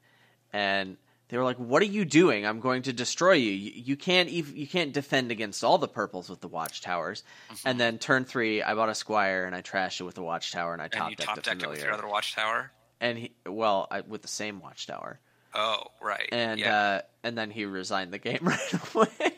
[0.54, 0.98] and
[1.30, 2.46] they were like, "What are you doing?
[2.46, 3.52] I'm going to destroy you.
[3.52, 7.68] You, you can't even you can't defend against all the purples with the watchtowers." Mm-hmm.
[7.68, 10.74] And then turn three, I bought a squire and I trashed it with the watchtower,
[10.74, 12.72] and I top decked top the it with your other Watchtower.
[13.00, 15.20] and he, well, I, with the same watchtower,
[15.54, 16.30] Oh, right.
[16.32, 16.76] and yeah.
[16.76, 19.34] uh, and then he resigned the game right away.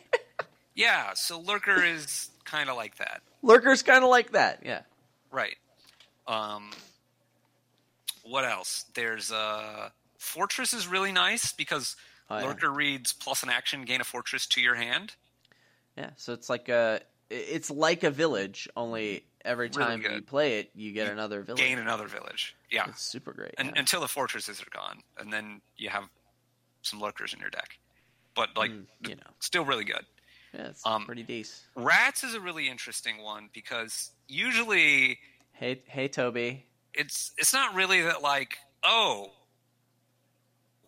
[0.76, 3.22] yeah, so Lurker is kind of like that.
[3.42, 4.82] Lurker's kind of like that, yeah.
[5.32, 5.58] Right.
[6.28, 6.70] Um,
[8.24, 8.86] what else?
[8.94, 11.96] There's uh, Fortress is really nice because
[12.30, 12.46] Oh, yeah.
[12.46, 15.14] Lurker reads plus an action, gain a fortress to your hand.
[15.98, 20.60] Yeah, so it's like a it's like a village, only every Really time you play
[20.60, 21.60] it, you get You another village.
[21.60, 22.56] Gain another village.
[22.72, 22.86] Yeah.
[22.90, 23.54] It's super great.
[23.58, 23.80] And, yeah.
[23.80, 26.04] Until the fortresses are gone, and then you have
[26.82, 27.78] some lurkers in your deck.
[28.36, 29.22] But like, Mm, you know.
[29.40, 30.06] still really good.
[30.54, 31.62] yeah, it's um, pretty decent.
[31.76, 35.20] Rats is a really interesting one because usually
[35.52, 36.66] Hey, hey, Toby.
[36.94, 39.32] it's it's not really that like oh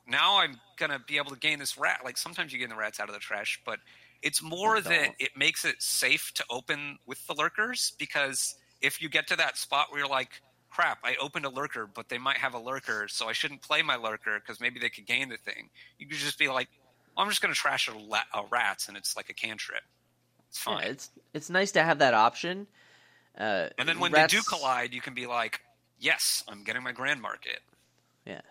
[0.07, 2.99] now i'm gonna be able to gain this rat like sometimes you gain the rats
[2.99, 3.79] out of the trash but
[4.25, 9.09] it's more that it makes it safe to open with the lurkers because if you
[9.09, 12.37] get to that spot where you're like crap i opened a lurker but they might
[12.37, 15.37] have a lurker so i shouldn't play my lurker because maybe they could gain the
[15.37, 15.69] thing
[15.99, 16.69] you could just be like
[17.17, 19.83] i'm just gonna trash a, la- a rats and it's like a cantrip
[20.49, 22.67] it's Yeah, fine it's it's nice to have that option.
[23.37, 25.61] Uh, and then when rats, they do collide you can be like
[25.99, 27.61] yes i'm getting my grand market
[28.25, 28.41] yeah.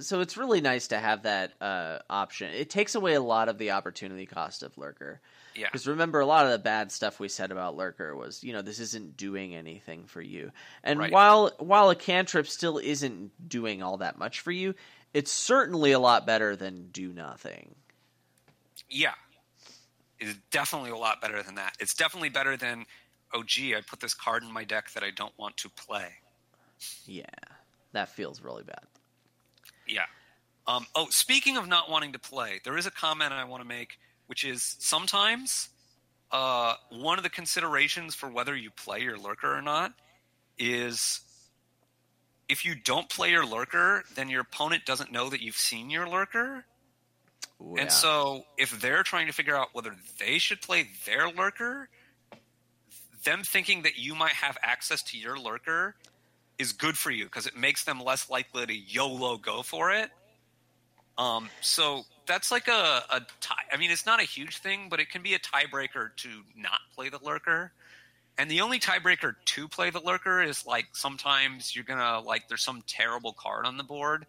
[0.00, 2.52] So it's really nice to have that uh, option.
[2.52, 5.20] It takes away a lot of the opportunity cost of Lurker.
[5.54, 8.52] yeah Because remember, a lot of the bad stuff we said about Lurker was, you
[8.52, 10.52] know, this isn't doing anything for you.
[10.84, 11.10] And Right.
[11.12, 14.74] while while a cantrip still isn't doing all that much for you,
[15.14, 17.74] it's certainly a lot better than do nothing.
[18.90, 19.14] Yeah.
[20.20, 21.76] It's definitely a lot better than that.
[21.80, 22.84] It's definitely better than,
[23.32, 26.08] oh, gee, I put this card in my deck that I don't want to play.
[27.06, 27.24] Yeah,
[27.92, 28.86] that feels really bad.
[29.92, 30.06] Yeah.
[30.66, 33.68] Um, oh, speaking of not wanting to play, there is a comment I want to
[33.68, 35.68] make, which is sometimes
[36.30, 39.92] uh, one of the considerations for whether you play your lurker or not
[40.58, 41.20] is
[42.48, 46.08] if you don't play your lurker, then your opponent doesn't know that you've seen your
[46.08, 46.64] lurker.
[47.60, 47.82] Ooh, yeah.
[47.82, 51.88] And so, if they're trying to figure out whether they should play their lurker,
[53.24, 55.94] them thinking that you might have access to your lurker
[56.58, 60.10] is good for you because it makes them less likely to YOLO go for it.
[61.18, 63.54] Um, so that's like a, a tie.
[63.72, 66.80] I mean, it's not a huge thing, but it can be a tiebreaker to not
[66.94, 67.72] play the lurker.
[68.38, 72.62] And the only tiebreaker to play the lurker is like sometimes you're gonna like there's
[72.64, 74.26] some terrible card on the board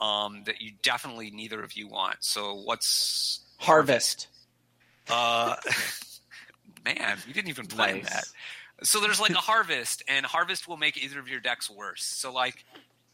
[0.00, 2.16] um, that you definitely neither of you want.
[2.20, 4.28] So what's Harvest.
[5.10, 5.56] uh,
[6.84, 8.10] man, you didn't even play Nice.
[8.10, 8.24] that.
[8.82, 12.04] So there's like a harvest, and harvest will make either of your decks worse.
[12.04, 12.64] So like,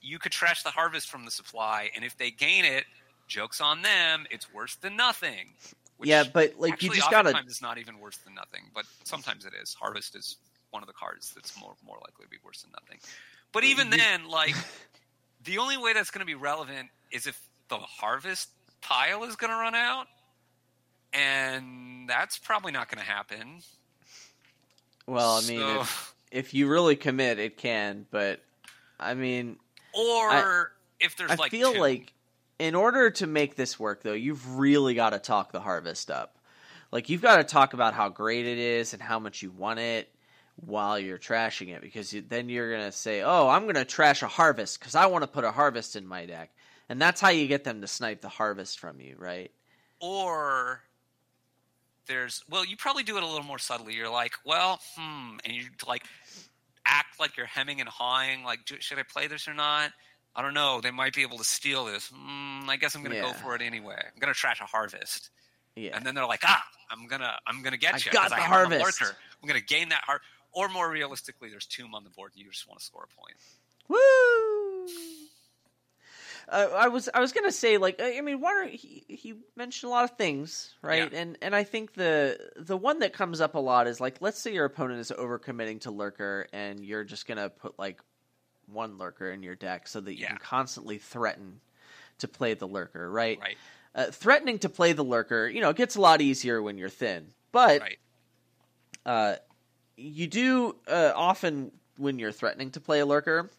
[0.01, 2.85] you could trash the harvest from the supply, and if they gain it,
[3.27, 4.27] jokes on them.
[4.31, 5.55] It's worse than nothing.
[5.99, 7.29] which yeah, but like you just gotta.
[7.29, 9.75] oftentimes it's not even worse than nothing, but sometimes it is.
[9.75, 10.37] Harvest is
[10.71, 12.99] one of the cards that's more more likely to be worse than nothing.
[13.53, 14.55] But even then, like
[15.45, 18.49] the only way that's going to be relevant is if the harvest
[18.81, 20.07] pile is going to run out,
[21.13, 23.61] and that's probably not going to happen.
[25.09, 28.07] Well, I mean, So- if, if you really commit, it can.
[28.11, 28.41] But
[29.01, 29.57] I mean,
[29.95, 31.81] or if there's like I like feel two.
[31.81, 32.13] like
[32.59, 36.37] in order to make this work, though, you've really got to talk the harvest up.
[36.93, 39.79] Like you've got to talk about how great it is and how much you want
[39.79, 40.09] it
[40.57, 44.27] while you're trashing it, because you, then you're gonna say, "Oh, I'm gonna trash a
[44.29, 46.51] harvest because I want to put a harvest in my deck,"
[46.89, 49.53] and that's how you get them to snipe the harvest from you, right?
[50.01, 50.81] or
[52.09, 55.55] there's well you probably do it a little more subtly you're like well hmm and
[55.55, 56.03] you like
[56.87, 59.91] act like you're hemming and hawing like should i play this or not
[60.35, 63.21] i don't know they might be able to steal this mm, i guess i'm gonna
[63.21, 65.31] go for it anyway i'm gonna trash a harvest
[65.77, 65.97] Yeah.
[65.97, 68.41] and then they're like ah i'm gonna i'm gonna get I you got the I
[68.41, 69.01] harvest.
[69.01, 69.17] lurker.
[69.43, 72.51] i'm gonna gain that heart or more realistically there's tomb on the board and you
[72.51, 73.37] just want to score a point
[73.89, 73.97] Woo!
[76.49, 79.89] Uh, I was I was gonna say like I I mean Warner he he mentioned
[79.89, 81.19] a lot of things right Yeah.
[81.21, 84.39] and and I think the the one that comes up a lot is like let's
[84.39, 88.01] say your opponent is overcommitting to lurker and you're just gonna put like
[88.67, 90.29] one lurker in your deck so that you Yeah.
[90.29, 91.61] can constantly threaten
[92.19, 93.57] to play the lurker right right
[93.95, 96.89] uh, threatening to play the lurker you know it gets a lot easier when you're
[96.89, 97.99] thin but right
[99.07, 99.37] uh,
[99.97, 103.51] you do uh, often when you're threatening to play a lurker.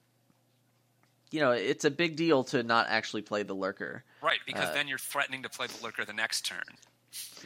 [1.32, 4.04] You know, it's a big deal to not actually play the lurker.
[4.22, 6.64] right because Uh, then you're threatening to play the lurker the next turn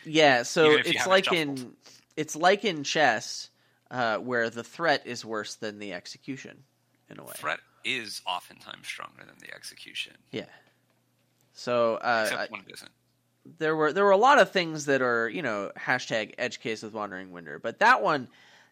[0.05, 1.75] Yeah, so Even if you it's have it like in
[2.15, 3.49] it's like in chess,
[3.91, 6.63] uh, where the threat is worse than the execution,
[7.09, 7.33] in a way.
[7.35, 10.45] threat is oftentimes stronger than the execution Yeah.
[11.53, 12.91] So uh, except when it isn't
[13.59, 16.81] there were there were a lot of things that are you know hashtag edge case
[16.83, 18.27] with wandering winder, but that one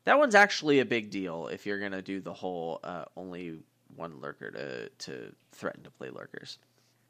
[0.06, 3.60] that one's actually a big deal if you're gonna do the whole uh, only
[3.96, 6.58] one lurker to to threaten to play lurkers.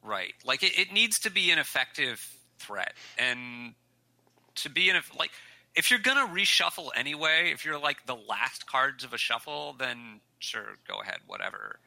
[0.04, 0.34] Right.
[0.46, 2.26] Like it, it needs to be an effective
[2.60, 2.94] threat.
[3.18, 3.74] And
[4.56, 5.32] to be an like
[5.76, 10.20] if you're gonna reshuffle anyway, if you're like the last cards of a shuffle, then
[10.40, 11.80] sure, go ahead, whatever.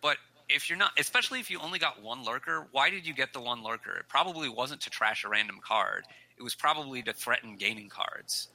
[0.00, 0.16] But
[0.48, 3.40] if you're not especially if you only got one lurker, why did you get the
[3.40, 3.96] one lurker?
[3.98, 6.04] It probably wasn't to trash a random card.
[6.36, 8.48] It was probably to threaten gaining cards.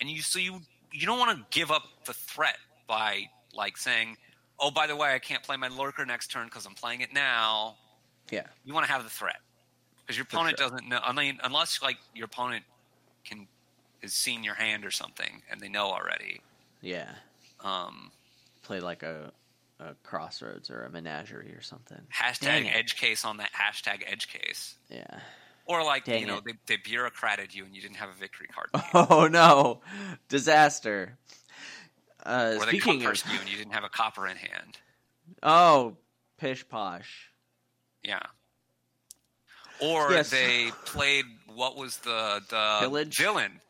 [0.00, 0.60] And you so you
[0.92, 4.16] you don't want to give up the threat by like saying,
[4.58, 7.12] "Oh, by the way, I can't play my lurker next turn because I'm playing it
[7.12, 7.76] now."
[8.30, 9.40] Yeah, you want to have the threat
[10.00, 10.68] because your opponent sure.
[10.68, 10.98] doesn't know.
[11.02, 12.64] I mean, unless like your opponent
[13.24, 13.46] can
[14.02, 16.40] has seen your hand or something and they know already.
[16.82, 17.10] yeah.
[17.64, 18.10] Um,
[18.62, 19.32] Play like a,
[19.80, 22.00] a crossroads or a menagerie or something.
[22.14, 25.06] hashtag edge case on that hashtag edge case, Yeah.
[25.64, 26.44] or like Dang you know it.
[26.44, 28.68] they, they bureaucrated you and you didn't have a victory card,
[29.10, 29.80] Oh no,
[30.28, 31.16] disaster.
[32.26, 34.78] Uh, or they speaking of, you and you didn't have a copper in hand.
[35.42, 35.96] oh,
[36.38, 37.30] pish posh.
[38.02, 38.20] Yeah.
[39.80, 40.30] Or Yes.
[40.30, 41.24] they played
[41.54, 43.16] what was the the Village?
[43.16, 43.60] villain.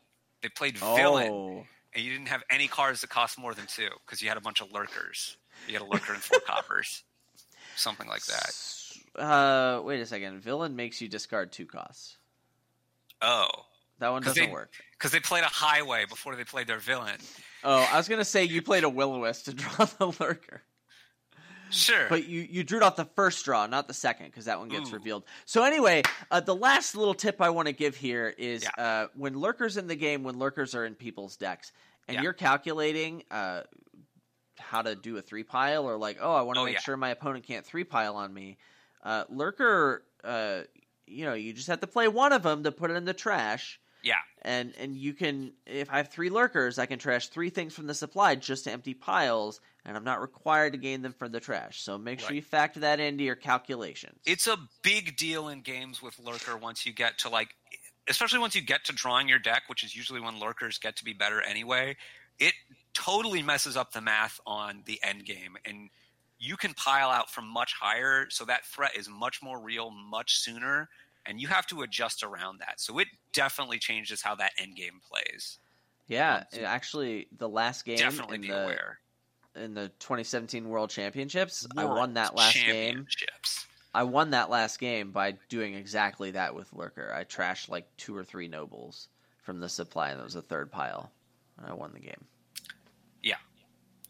[0.41, 1.29] They played villain.
[1.31, 4.37] Oh, and you didn't have any cards that cost more than two because you had
[4.37, 5.37] a bunch of lurkers.
[5.67, 7.03] You had a lurker and four coppers,
[7.75, 9.21] something like that.
[9.21, 10.39] Uh, wait a second.
[10.41, 12.17] Villain makes you discard two costs.
[13.21, 13.47] Oh,
[13.99, 14.71] That one doesn't they- work.
[14.91, 17.17] because they played a highway before they played their villain.
[17.63, 20.63] Oh, I was gonna say you played a will o wisp to draw the lurker,
[21.69, 24.69] Sure, but you you drew off the first draw, not the second, because that one
[24.69, 24.93] gets Ooh.
[24.93, 25.25] revealed.
[25.45, 28.71] So anyway, uh, the last little tip I want to give here is Yeah.
[28.77, 31.73] uh, when lurkers in the game, when lurkers are in people's decks,
[32.07, 32.21] and Yeah.
[32.21, 33.63] you're calculating uh,
[34.59, 36.79] how to do a three pile, or like, oh, I want to Oh, make yeah.
[36.79, 38.57] sure my opponent can't three pile on me.
[39.03, 40.63] Uh, lurker, uh,
[41.07, 43.13] you know, you just have to play one of them to put it in the
[43.13, 43.79] trash.
[44.07, 47.73] Yeah, and and you can if I have three lurkers, I can trash three things
[47.73, 51.31] from the supply just to empty piles, and I'm not required to gain them from
[51.31, 51.81] the trash.
[51.81, 52.35] So make sure Right.
[52.35, 54.19] you factor that into your calculations.
[54.25, 57.49] it's a big deal in games with lurker once you get to like,
[58.07, 61.03] especially once you get to drawing your deck, which is usually when lurkers get to
[61.03, 61.95] be better anyway.
[62.39, 62.53] It
[62.93, 65.89] totally messes up the math on the end game, and
[66.39, 70.37] you can pile out from much higher, so that threat is much more real, much
[70.37, 70.87] sooner,
[71.27, 72.79] and you have to adjust around that.
[72.79, 75.59] So it definitely changes how that end game plays.
[76.07, 78.99] Yeah, Um, so- actually, the last game definitely in be the aware.
[79.55, 83.05] in the 2017 World Championships, I won that last game.
[83.93, 87.11] I won that last game by doing exactly that with Lurker.
[87.13, 89.07] I trashed like two or three nobles
[89.41, 91.11] from the supply, and that was a third pile,
[91.57, 92.25] and I won the game.
[93.23, 93.37] Yeah.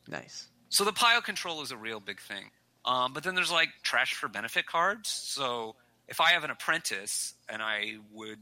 [0.07, 0.49] Nice.
[0.69, 2.51] So the pile control is a real big thing.
[2.85, 5.09] Um, but then there's like trash for benefit cards.
[5.09, 5.75] So
[6.07, 8.39] if I have an apprentice and I would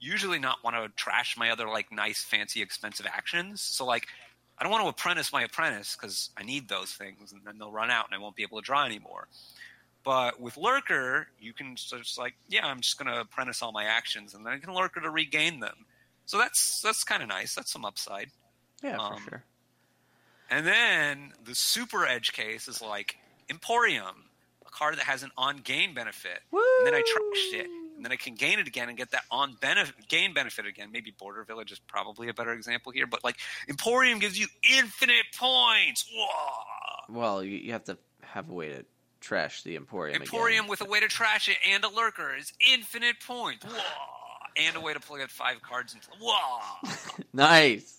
[0.00, 3.60] usually not want to trash my other like nice, fancy, expensive actions.
[3.60, 4.06] So like
[4.58, 7.72] I don't want to apprentice my apprentice because I need those things and then they'll
[7.72, 9.28] run out and I won't be able to draw anymore.
[10.04, 13.84] But with Lurker, you can just like, yeah, I'm just going to apprentice all my
[13.84, 15.84] actions and then I can Lurker to regain them.
[16.26, 17.54] So that's that's kind of nice.
[17.54, 18.30] That's some upside.
[18.82, 19.44] Yeah, for Um, sure.
[20.50, 23.16] And then the super edge case is like
[23.50, 24.27] Emporium,
[24.78, 26.40] a card that has an on gain benefit.
[26.52, 27.66] And then I trashed it.
[27.96, 30.90] And then I can gain it again and get that on benefit gain benefit again.
[30.92, 33.36] Maybe Border Village is probably a better example here, but like
[33.68, 34.46] Emporium gives you
[34.78, 36.08] infinite points.
[36.14, 37.14] Whoa!
[37.18, 38.84] Well, you, you have to have a way to
[39.20, 40.22] trash the Emporium.
[40.22, 40.70] Emporium again.
[40.70, 43.64] with a way to trash it and a lurker is infinite points.
[43.64, 43.82] Whoa!
[44.56, 47.24] And a way to play at five cards and whoa!
[47.32, 47.97] nice.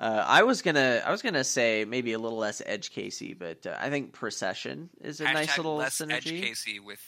[0.00, 3.66] Uh, I was gonna, I was gonna say maybe a little less edge casey, but
[3.66, 6.40] uh, I think procession is a Hashtag nice little less Edge synergy.
[6.40, 7.00] Casey with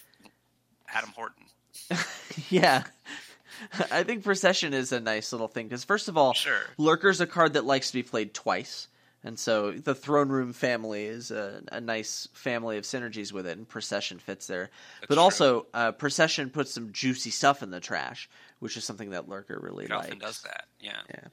[0.92, 1.46] Adam Horton.
[2.50, 2.84] yeah,
[3.90, 6.60] I think procession is a nice little thing because first of all, Sure.
[6.78, 8.88] Lurker's a card that likes to be played twice,
[9.24, 13.56] and so the Throne Room family is a, a nice family of synergies with it,
[13.56, 14.68] and procession fits there.
[15.00, 15.22] That's but true.
[15.22, 18.28] also, uh, procession puts some juicy stuff in the trash,
[18.58, 20.06] which is something that Lurker really It likes.
[20.08, 20.64] often does that.
[20.78, 21.00] Yeah.
[21.08, 21.28] Yeah.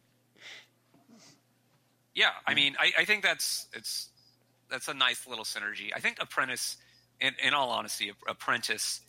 [2.20, 4.09] Yeah, I mean, I, I think that's it's
[4.70, 5.91] that's a nice little synergy.
[5.95, 6.76] I think Apprentice,
[7.22, 8.99] in, in all honesty, Apprentice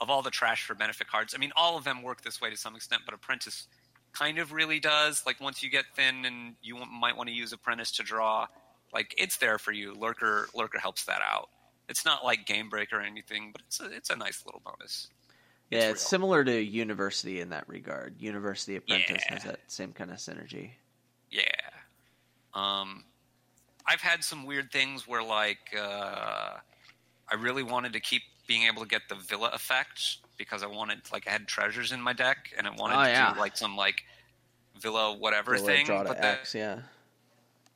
[0.00, 2.48] of all the trash for benefit cards, I mean, all of them work this way
[2.48, 3.66] to some extent, but Apprentice
[4.12, 5.24] kind of really does.
[5.26, 8.46] Like once you get thin and you might want to use Apprentice to draw,
[8.94, 9.92] like it's there for you.
[9.92, 11.48] Lurker Lurker helps that out.
[11.88, 15.08] It's not like Game Breaker or anything, but it's a, it's a nice little bonus.
[15.70, 18.14] Yeah, It's it's similar to University in that regard.
[18.20, 19.34] University Apprentice Yeah.
[19.34, 20.70] has that same kind of synergy.
[22.54, 22.80] Yeah.
[22.80, 23.04] Um,
[23.86, 26.56] I've had some weird things where, like, uh,
[27.30, 31.00] I really wanted to keep being able to get the villa effect because I wanted,
[31.12, 33.34] like, I had treasures in my deck and I wanted Oh, to yeah.
[33.34, 34.02] do like some like
[34.80, 35.86] villa whatever Villa thing.
[35.86, 36.80] draw to But then, X, yeah.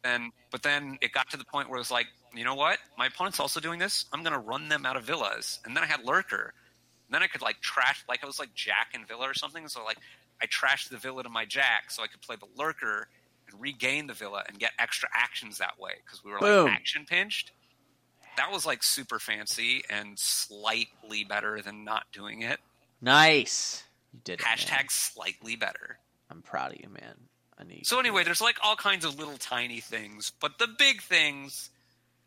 [0.03, 2.79] then, but then it got to the point where it was like, you know what?
[2.99, 4.07] My opponent's also doing this.
[4.13, 6.53] I'm gonna run them out of villas, and then I had lurker.
[7.09, 9.69] And then I could like trash, like I was like Jack and Villa or something.
[9.69, 9.99] So like
[10.43, 13.09] I trashed the villa to my Jack, so I could play the lurker
[13.55, 16.65] and regain the villa and get extra actions that way because we were Boom.
[16.67, 17.53] like action pinched.
[18.37, 22.59] That was like super fancy and slightly better than not doing it.
[23.01, 23.85] Nice.
[24.13, 24.45] You did it.
[24.45, 24.57] man.
[24.57, 25.99] Hashtag slightly better.
[26.31, 27.15] I'm proud of you, man.
[27.59, 27.87] I need.
[27.87, 31.71] So anyway, there's like all kinds of little tiny things, but the big things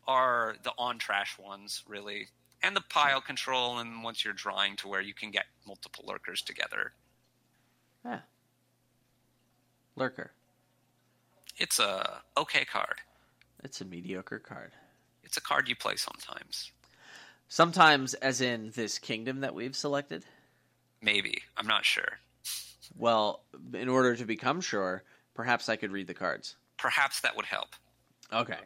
[0.06, 2.28] are the on trash ones, really,
[2.62, 3.78] and the pile control.
[3.78, 6.92] And once you're drawing to where you can get multiple lurkers together,
[8.04, 8.20] Yeah.
[9.96, 10.30] Lurker.
[11.58, 12.96] It's a okay card.
[13.62, 14.72] It's a mediocre card.
[15.24, 16.70] It's a card you play sometimes.
[17.48, 20.24] Sometimes, as in this kingdom that we've selected.
[21.02, 22.18] Maybe I'm not sure.
[22.96, 23.44] Well,
[23.74, 25.02] in order to become sure,
[25.34, 26.56] perhaps I could read the cards.
[26.78, 27.68] Perhaps that would help.
[28.32, 28.58] Okay.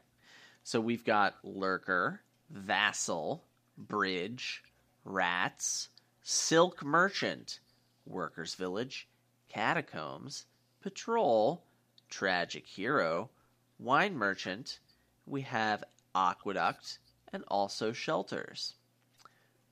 [0.65, 2.21] So we've got Lurker,
[2.51, 3.45] Vassal,
[3.77, 4.63] Bridge,
[5.05, 5.89] Rats,
[6.23, 7.59] Silk Merchant,
[8.07, 9.09] Workers Village,
[9.49, 10.47] Catacombs,
[10.81, 11.65] Patrol,
[12.13, 13.31] Tragic Hero,
[13.79, 14.81] Wine Merchant.
[15.25, 15.83] We have
[16.15, 16.99] Aqueduct,
[17.33, 18.75] and also Shelters.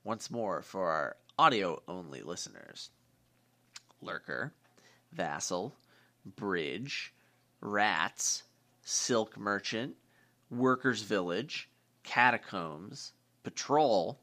[0.04, 2.88] Once more for our audio only listeners
[4.00, 4.54] Lurker,
[5.12, 5.76] Vassal,
[6.24, 7.12] Bridge,
[7.60, 8.44] Rats,
[8.82, 9.96] Silk Merchant,
[10.48, 11.68] Workers Village,
[12.04, 13.12] Catacombs,
[13.42, 14.18] Patrol,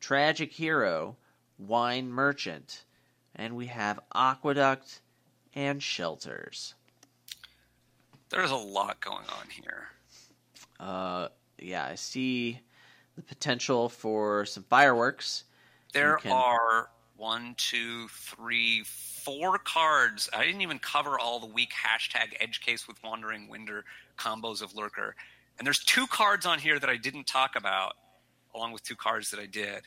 [0.00, 1.18] Tragic Hero,
[1.58, 2.86] Wine Merchant,
[3.34, 5.02] and we have Aqueduct
[5.54, 6.74] and Shelters.
[8.30, 9.88] There's a lot going on here.
[10.78, 11.28] Uh,
[11.58, 12.60] yeah, I see
[13.16, 15.44] the potential for some fireworks.
[15.92, 20.30] There can- are one, two, three, four cards.
[20.32, 23.84] I didn't even cover all the weak hashtag edge case with wandering winder
[24.16, 25.14] combos of lurker.
[25.58, 27.94] And there's two cards on here that I didn't talk about,
[28.54, 29.82] along with two cards that I did.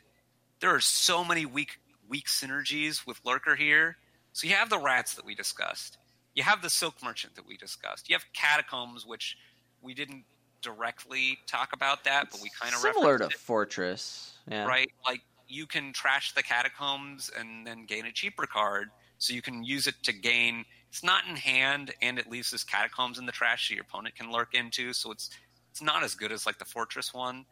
[0.60, 3.98] There are so many weak weak synergies with lurker here.
[4.34, 5.98] So you have the rats that we discussed.
[6.36, 8.10] You have the silk merchant that we discussed.
[8.10, 9.38] You have catacombs, which
[9.82, 10.24] we didn't
[10.62, 14.66] directly talk about that, but we kind of similar to it, Fortress, yeah.
[14.66, 14.90] right?
[15.06, 19.64] Like you can trash the catacombs and then gain a cheaper card, so you can
[19.64, 20.66] use it to gain.
[20.90, 24.16] It's not in hand, and it leaves this catacombs in the trash, so your opponent
[24.16, 24.94] can lurk into.
[24.94, 25.30] So it's
[25.72, 27.46] it's not as good as like the Fortress one,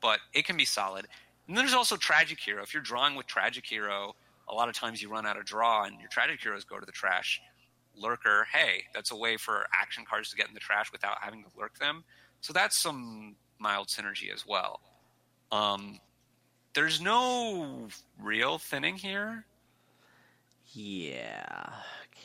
[0.00, 1.06] but it can be solid.
[1.46, 2.62] And then there's also Tragic Hero.
[2.62, 4.14] If you're drawing with Tragic Hero,
[4.48, 6.86] a lot of times you run out of draw, and your Tragic Heroes go to
[6.86, 7.40] the trash
[7.96, 11.42] lurker, hey, that's a way for action cards to get in the trash without having
[11.44, 12.04] to lurk them.
[12.40, 14.80] So that's some mild synergy as well.
[15.50, 16.00] Um,
[16.74, 17.88] there's no
[18.20, 19.46] real thinning here.
[20.72, 21.70] Yeah,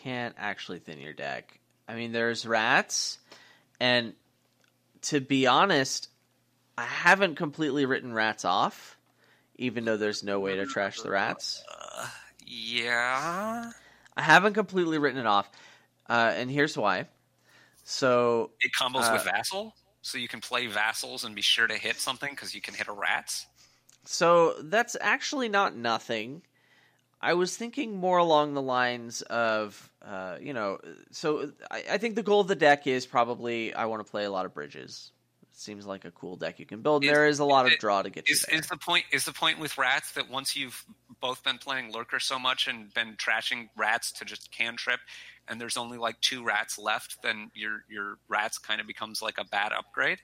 [0.03, 1.59] can't actually thin your deck.
[1.87, 3.19] I mean, there's rats,
[3.79, 4.13] and
[5.03, 6.09] to be honest,
[6.77, 8.97] I haven't completely written rats off,
[9.55, 11.63] even though there's no way to trash the rats.
[11.69, 12.07] Uh,
[12.45, 13.71] yeah.
[14.15, 15.49] I haven't completely written it off,
[16.09, 17.07] uh, and here's why.
[17.83, 21.75] So it combos uh, with Vassal, so you can play Vassals and be sure to
[21.75, 23.47] hit something because you can hit a rats.
[24.05, 26.41] So that's actually not nothing.
[27.21, 30.79] I was thinking more along the lines of, uh, you know,
[31.11, 34.23] so I, I, think the goal of the deck is probably I want to play
[34.23, 35.11] a lot of bridges.
[35.59, 37.03] Seems like a cool deck you can build.
[37.03, 38.55] Is, there is a lot of draw to get is, to.
[38.55, 40.85] Is the point is the point with rats that once you've
[41.19, 45.01] both been playing lurker so much and been trashing rats to just cantrip,
[45.49, 49.37] and there's only like two rats left, then your your rats kind of becomes like
[49.37, 50.19] a bad upgrade.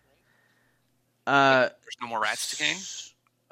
[1.28, 2.78] Uh, there's no more rats to gain.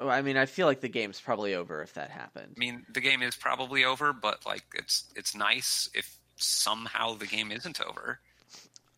[0.00, 2.54] Oh, I mean, I feel like the game's probably over if that happened.
[2.56, 7.26] I mean, the game is probably over, but like it's it's nice if somehow the
[7.26, 8.20] game isn't over.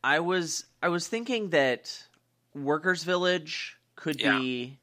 [0.05, 2.01] I was I was thinking that
[2.65, 4.39] Workers Village could yeah.
[4.39, 4.79] be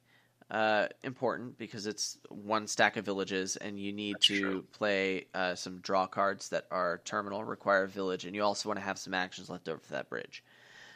[0.49, 4.65] uh, important because it's one stack of villages, and you need That's to true.
[4.73, 8.77] play uh, some draw cards that are terminal, require a village, and you also want
[8.77, 10.43] to have some actions left over for that bridge.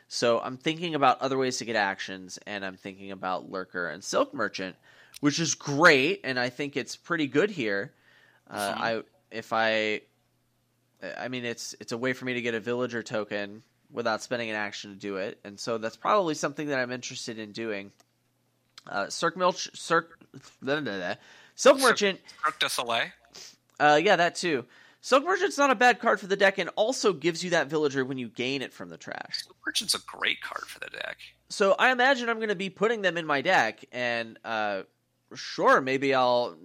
[0.07, 4.03] So I'm thinking about other ways to get actions, and I'm thinking about Lurker and
[4.03, 4.75] Silk Merchant
[5.19, 7.93] which is great, and I think it's pretty good here.
[8.49, 8.73] Uh.
[8.75, 9.01] I
[9.31, 10.01] if I,
[11.17, 14.49] I mean, it's it's a way for me to get a villager token without spending
[14.49, 17.91] an action to do it, and so that's probably something that I'm interested in doing.
[18.89, 20.19] Uh, Cirque Milch, Cirque,
[20.61, 21.15] blah, blah, blah.
[21.55, 23.07] Silk Merchant, Cirque du Soleil.
[23.79, 24.65] Uh, yeah, that too.
[25.01, 28.03] Silk Merchant's not a bad card for the deck, and also gives you that villager
[28.03, 29.43] when you gain it from the trash.
[29.43, 31.17] Silk Merchant's a great card for the deck.
[31.49, 34.83] So I imagine I'm going to be putting them in my deck, and uh,
[35.33, 36.57] sure, maybe I'll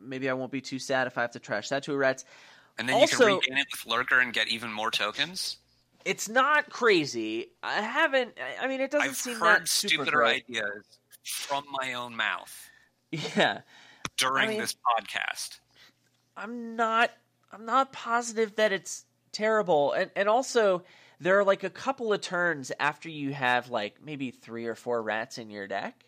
[0.00, 2.24] maybe I won't be too sad if I have to trash that to a Rats.
[2.78, 5.58] And then also, you can regain it with Lurker and get even more tokens.
[6.04, 7.52] It's not crazy.
[7.62, 8.38] I haven't.
[8.60, 10.44] I mean, it doesn't I've seem heard that stupider great.
[10.48, 10.84] ideas
[11.24, 12.70] from my own mouth.
[13.10, 13.60] Yeah.
[14.16, 15.60] During I mean, this podcast,
[16.36, 17.10] I'm not.
[17.52, 20.84] I'm not positive that it's terrible, and and also
[21.20, 25.02] there are like a couple of turns after you have like maybe three or four
[25.02, 26.06] rats in your deck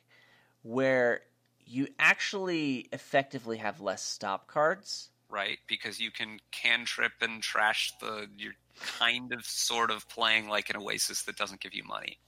[0.63, 1.21] where
[1.67, 5.11] you actually effectively have less stop cards.
[5.33, 8.29] Right, because you can cantrip and trash the.
[8.37, 8.53] You're
[8.99, 12.19] kind of sort of playing like an Oasis that doesn't give you money.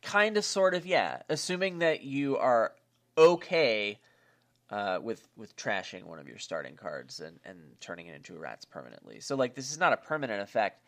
[0.00, 1.20] Kind of, sort of, yeah.
[1.28, 2.72] Assuming that you are
[3.18, 3.98] okay
[4.70, 8.38] uh, with with trashing one of your starting cards and, and turning it into a
[8.38, 9.20] rats permanently.
[9.20, 10.82] So like this is not a permanent effect,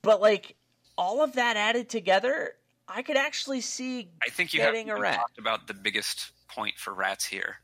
[0.00, 0.56] but like
[0.96, 2.54] all of that added together,
[2.88, 4.08] I could actually see.
[4.22, 5.16] I think you getting have a rat.
[5.16, 7.56] talked about the biggest point for rats here?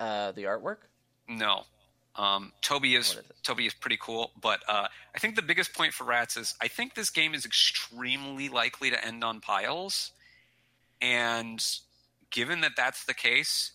[0.00, 0.78] Uh, the artwork?
[1.28, 1.64] No.
[2.16, 5.92] Um, Toby is, is Toby is pretty cool, but uh, I think the biggest point
[5.92, 10.12] for rats is I think this game is extremely likely to end on piles,
[11.02, 11.64] and
[12.30, 13.72] given that that's the case,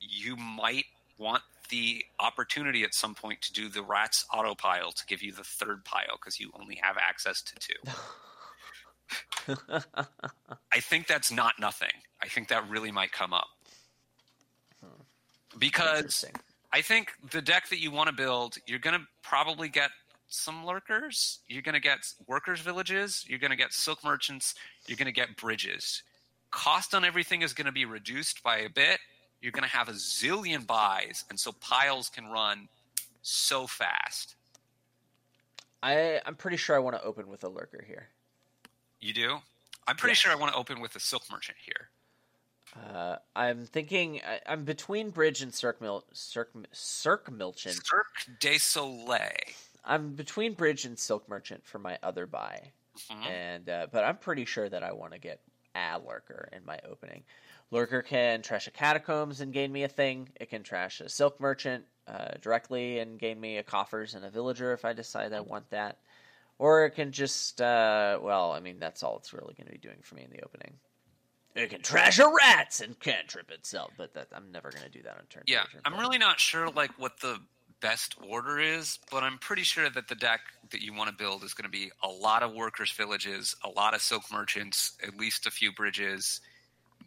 [0.00, 0.86] you might
[1.16, 5.32] want the opportunity at some point to do the rats auto pile to give you
[5.32, 7.74] the third pile because you only have access to two.
[10.72, 11.92] I think that's not nothing.
[12.20, 13.46] I think that really might come up.
[15.58, 16.24] Because
[16.72, 19.90] I think the deck that you want to build, you're going to probably get
[20.28, 21.40] some lurkers.
[21.48, 23.24] You're going to get workers' villages.
[23.28, 24.54] You're going to get silk merchants.
[24.86, 26.02] You're going to get bridges.
[26.50, 28.98] Cost on everything is going to be reduced by a bit.
[29.40, 32.68] You're going to have a zillion buys, and so piles can run
[33.22, 34.36] so fast.
[35.82, 38.08] I, I'm pretty sure I want to open with a lurker here.
[39.00, 39.36] You do?
[39.86, 40.18] I'm pretty yes.
[40.18, 41.90] sure I want to open with a silk merchant here.
[42.92, 47.78] Uh, I'm thinking I, am between Bridge and Cirque Mil Cirque Cirque Milchant.
[47.84, 49.30] Cirque de Soleil.
[49.84, 52.72] I'm between Bridge and Silk Merchant for my other buy,
[53.10, 53.22] mm-hmm.
[53.22, 55.40] and uh, but I'm pretty sure that I want to get
[55.74, 57.22] a Lurker in my opening.
[57.70, 60.28] Lurker can trash a Catacombs and gain me a thing.
[60.40, 64.30] It can trash a Silk Merchant uh, directly and gain me a Coffers and a
[64.30, 65.98] Villager if I decide I want that
[66.58, 69.78] or it can just uh, well, I mean that's all it's really going to be
[69.78, 70.74] doing for me in the opening.
[71.56, 75.02] It can trash a rats and cantrip itself, but that I'm never going to do
[75.02, 75.42] that on turn.
[75.46, 77.38] Yeah, turn I'm really not sure like what the
[77.80, 80.40] best order is, but I'm pretty sure that the deck
[80.70, 83.68] that you want to build is going to be a lot of workers' villages, a
[83.68, 86.40] lot of silk merchants, at least a few bridges,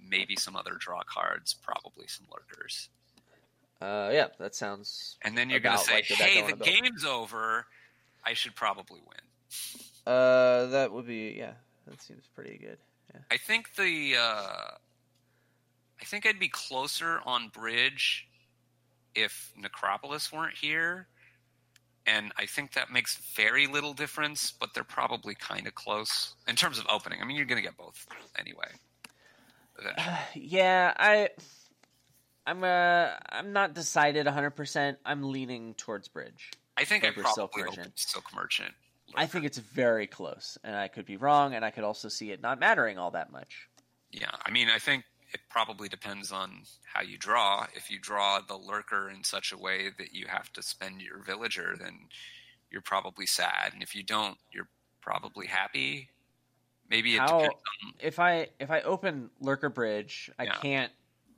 [0.08, 2.90] maybe some other draw cards, probably some lurkers.
[3.82, 5.18] Uh, yeah, that sounds.
[5.22, 7.66] And then you're going to say, like the "Hey, the build." game's over.
[8.26, 11.54] I should probably win." Uh, that would be yeah.
[11.88, 12.78] That seems pretty good.
[13.14, 13.22] Yeah.
[13.32, 14.72] I think the uh,
[16.02, 18.28] I think I'd be closer on bridge
[19.16, 21.08] if Necropolis weren't here,
[22.06, 24.52] and I think that makes very little difference.
[24.52, 27.20] But they're probably kind of close in terms of opening.
[27.22, 28.06] I mean, you're going to get both
[28.38, 28.68] anyway.
[29.78, 30.16] eventually.
[30.36, 31.30] Yeah, I.
[32.48, 34.98] I'm uh I'm not decided 100%.
[35.06, 36.52] I'm leaning towards bridge.
[36.78, 37.92] I think I Over Silk Merchant.
[37.96, 38.74] Silk Merchant.
[39.16, 42.32] I think it's very close, and I could be wrong, and I could also see
[42.32, 43.68] it not mattering all that much.
[44.12, 45.04] Yeah, I mean, I think
[45.34, 47.68] it probably depends on how you draw.
[47.76, 51.20] If you draw the lurker in such a way that you have to spend your
[51.24, 52.08] villager, then
[52.72, 53.74] you're probably sad.
[53.74, 54.70] And if you don't, you're
[55.02, 56.10] probably happy.
[56.90, 57.94] Maybe it How- depends on.
[58.00, 60.56] If I if I open Lurker Bridge, I Yeah.
[60.58, 60.92] can't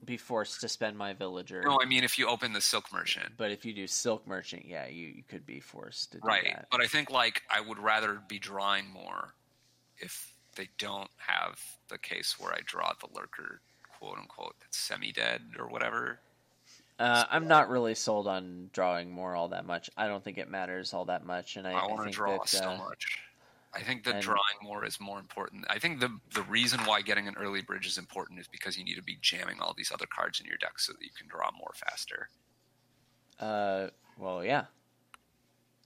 [0.05, 1.61] be forced to spend my villager.
[1.63, 4.65] No, I mean if you open the Silk Merchant, But if you do Silk Merchant,
[4.65, 6.43] yeah, you, you could be forced to do right?
[6.45, 6.67] that.
[6.71, 9.33] But I think like I would rather be drawing more
[9.99, 13.61] if they don't have the case where I draw the lurker,
[13.99, 16.19] quote unquote, that's semi-dead or whatever.
[16.99, 19.89] Uh, I'm not really sold on drawing more all that much.
[19.97, 22.47] I don't think it matters all that much, and I, I, want to draw that,
[22.47, 23.17] so uh, much.
[23.73, 25.65] I think that and- drawing more is more important.
[25.69, 28.83] I think the the reason why getting an early bridge is important is because you
[28.83, 31.27] need to be jamming all these other cards in your deck so that you can
[31.27, 32.29] draw more faster.
[33.39, 34.65] Uh, well, yeah.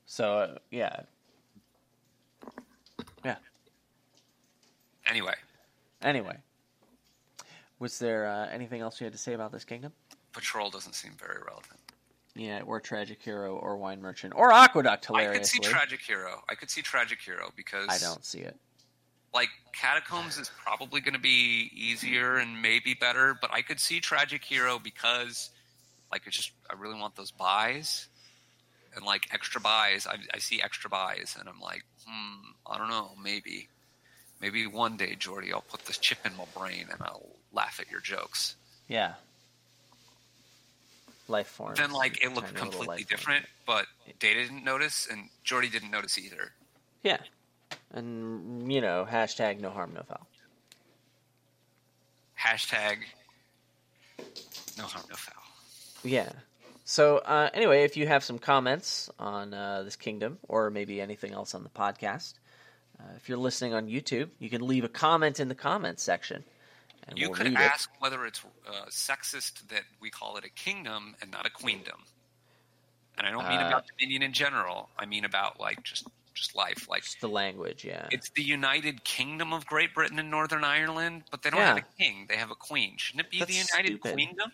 [0.08, 1.02] So uh, yeah,
[3.24, 3.38] yeah.
[5.08, 5.36] Anyway,
[6.02, 6.38] Anyway,
[7.80, 9.92] was there uh, anything else you had to say about this kingdom?
[10.34, 11.80] Patrol doesn't seem very relevant.
[12.36, 15.06] Yeah, or Tragic Hero, or Wine Merchant, or Aqueduct.
[15.06, 16.44] Hilariously, I could see Tragic Hero.
[16.50, 18.58] I could see Tragic Hero because I don't see it.
[19.34, 24.00] like Catacombs is probably going to be easier and maybe better, but I could see
[24.02, 25.50] Tragic Hero because
[26.12, 28.08] like it's just I really want those buys
[28.96, 30.06] and like extra buys.
[30.08, 33.68] I, I see extra buys and I'm like, hmm, I don't know, maybe,
[34.42, 37.90] maybe one day, Geordi, I'll put this chip in my brain and I'll laugh at
[37.90, 38.56] your jokes.
[38.88, 39.14] Yeah.
[41.28, 41.80] Life forms.
[41.80, 43.88] Then like it looked completely different, but
[44.20, 46.52] Data didn't notice and Geordi didn't notice either.
[47.02, 47.18] Yeah,
[47.92, 50.28] and you know, hashtag no harm, no foul.
[52.40, 52.98] Hashtag
[54.78, 55.44] no harm, no foul.
[56.04, 56.30] Yeah.
[56.84, 61.34] So uh, anyway, if you have some comments on uh, this kingdom or maybe anything
[61.34, 62.36] else on the podcast,
[63.00, 66.44] uh, if you're listening on YouTube, you can leave a comment in the comments section,
[67.08, 71.16] and You we'll could ask whether it's uh, sexist that we call it a kingdom
[71.22, 72.04] and not a queendom.
[73.18, 74.90] And I don't mean Uh, about Dominion in general.
[75.00, 76.90] I mean about like just just life.
[76.90, 77.04] Like.
[77.04, 78.08] Just the language, yeah.
[78.12, 81.76] it's the United Kingdom of Great Britain and Northern Ireland, but they don't Yeah.
[81.76, 82.26] have a king.
[82.28, 82.98] They have a queen.
[82.98, 84.14] Shouldn't it be the United stupid.
[84.16, 84.52] Queendom?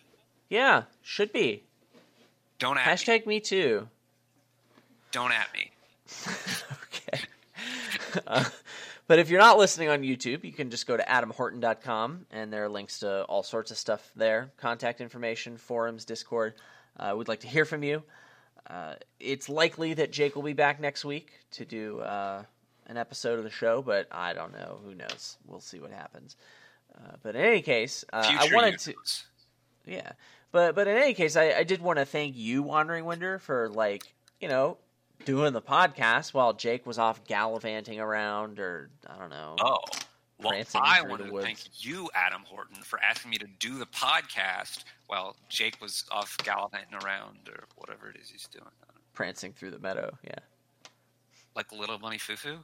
[0.48, 1.64] yeah, should be.
[2.60, 2.92] Don't at me.
[2.92, 3.88] Hashtag me too.
[5.10, 5.70] Don't at me.
[6.84, 7.20] okay.
[8.26, 8.44] Uh,
[9.12, 12.64] but if you're not listening on YouTube, you can just go to adamhorton.com, and there
[12.64, 16.54] are links to all sorts of stuff there contact information, forums, Discord.
[16.98, 18.02] Uh, we'd like to hear from you.
[18.66, 22.42] Uh, it's likely that Jake will be back next week to do uh,
[22.86, 24.78] an episode of the show, but I don't know.
[24.82, 25.36] Who knows?
[25.46, 26.34] We'll see what happens.
[26.96, 28.94] Uh, but in any case, uh, I wanted to.
[29.84, 30.12] Yeah,
[30.52, 33.68] but but in any case, I, I did want to thank you, Wandering Winder, for
[33.68, 34.78] like you know
[35.24, 39.56] doing the podcast while Jake was off gallivanting around, or I don't know.
[39.60, 39.78] Oh.
[40.40, 44.82] Well, I wanted to thank you, Adam Horton, for asking me to do the podcast
[45.06, 48.64] while Jake was off gallivanting around or whatever it is he's doing.
[48.64, 49.00] I don't know.
[49.14, 50.18] prancing through the meadow.
[50.24, 50.34] Yeah.
[51.54, 52.58] Like Little Bunny Fufu?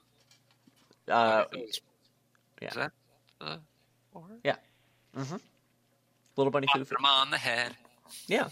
[1.07, 1.81] Uh, Is
[2.75, 2.91] that?
[2.91, 2.91] yeah.
[3.45, 3.61] that
[5.15, 5.41] the
[6.37, 6.85] Little bunny foo.
[6.85, 7.75] them on the head.
[8.27, 8.49] Yeah.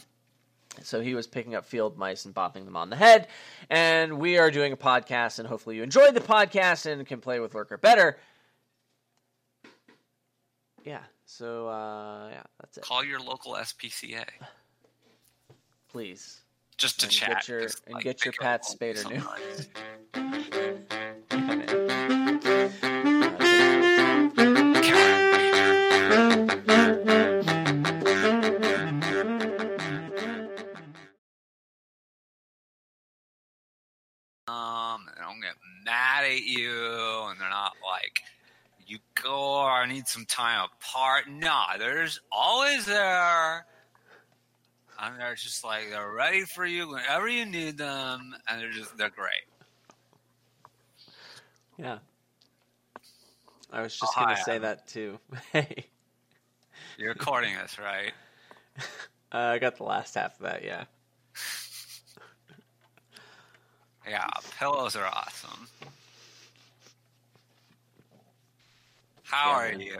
[0.83, 3.29] So he was picking up field mice and bopping them on the head,
[3.71, 7.41] and we are doing a podcast, and hopefully you enjoyed the podcast and can play
[7.41, 8.17] with Lurker better.
[10.85, 11.01] Yeah.
[11.25, 12.85] So uh, yeah, that's it.
[12.85, 14.25] Call your local SPCA
[15.91, 16.41] Please.
[16.77, 17.29] just to And chat.
[17.31, 19.05] get your- and like, get your Pat Spader
[21.75, 21.83] new.
[39.27, 43.67] "You go, I need some time apart." Nah, they're just always there,
[45.01, 48.97] and they're just like they're ready for you whenever you need them, and they're just
[48.97, 49.45] they're great.
[51.77, 51.99] Yeah.
[53.73, 55.19] I was just Oh, gonna hi, say that too.
[55.53, 55.87] hey,
[56.97, 58.13] You're recording us, right?
[59.33, 60.65] uh, I got the last half of that.
[60.65, 60.85] Yeah.
[64.09, 64.29] Yeah,
[64.59, 65.67] pillows are awesome.
[69.27, 69.99] How are you?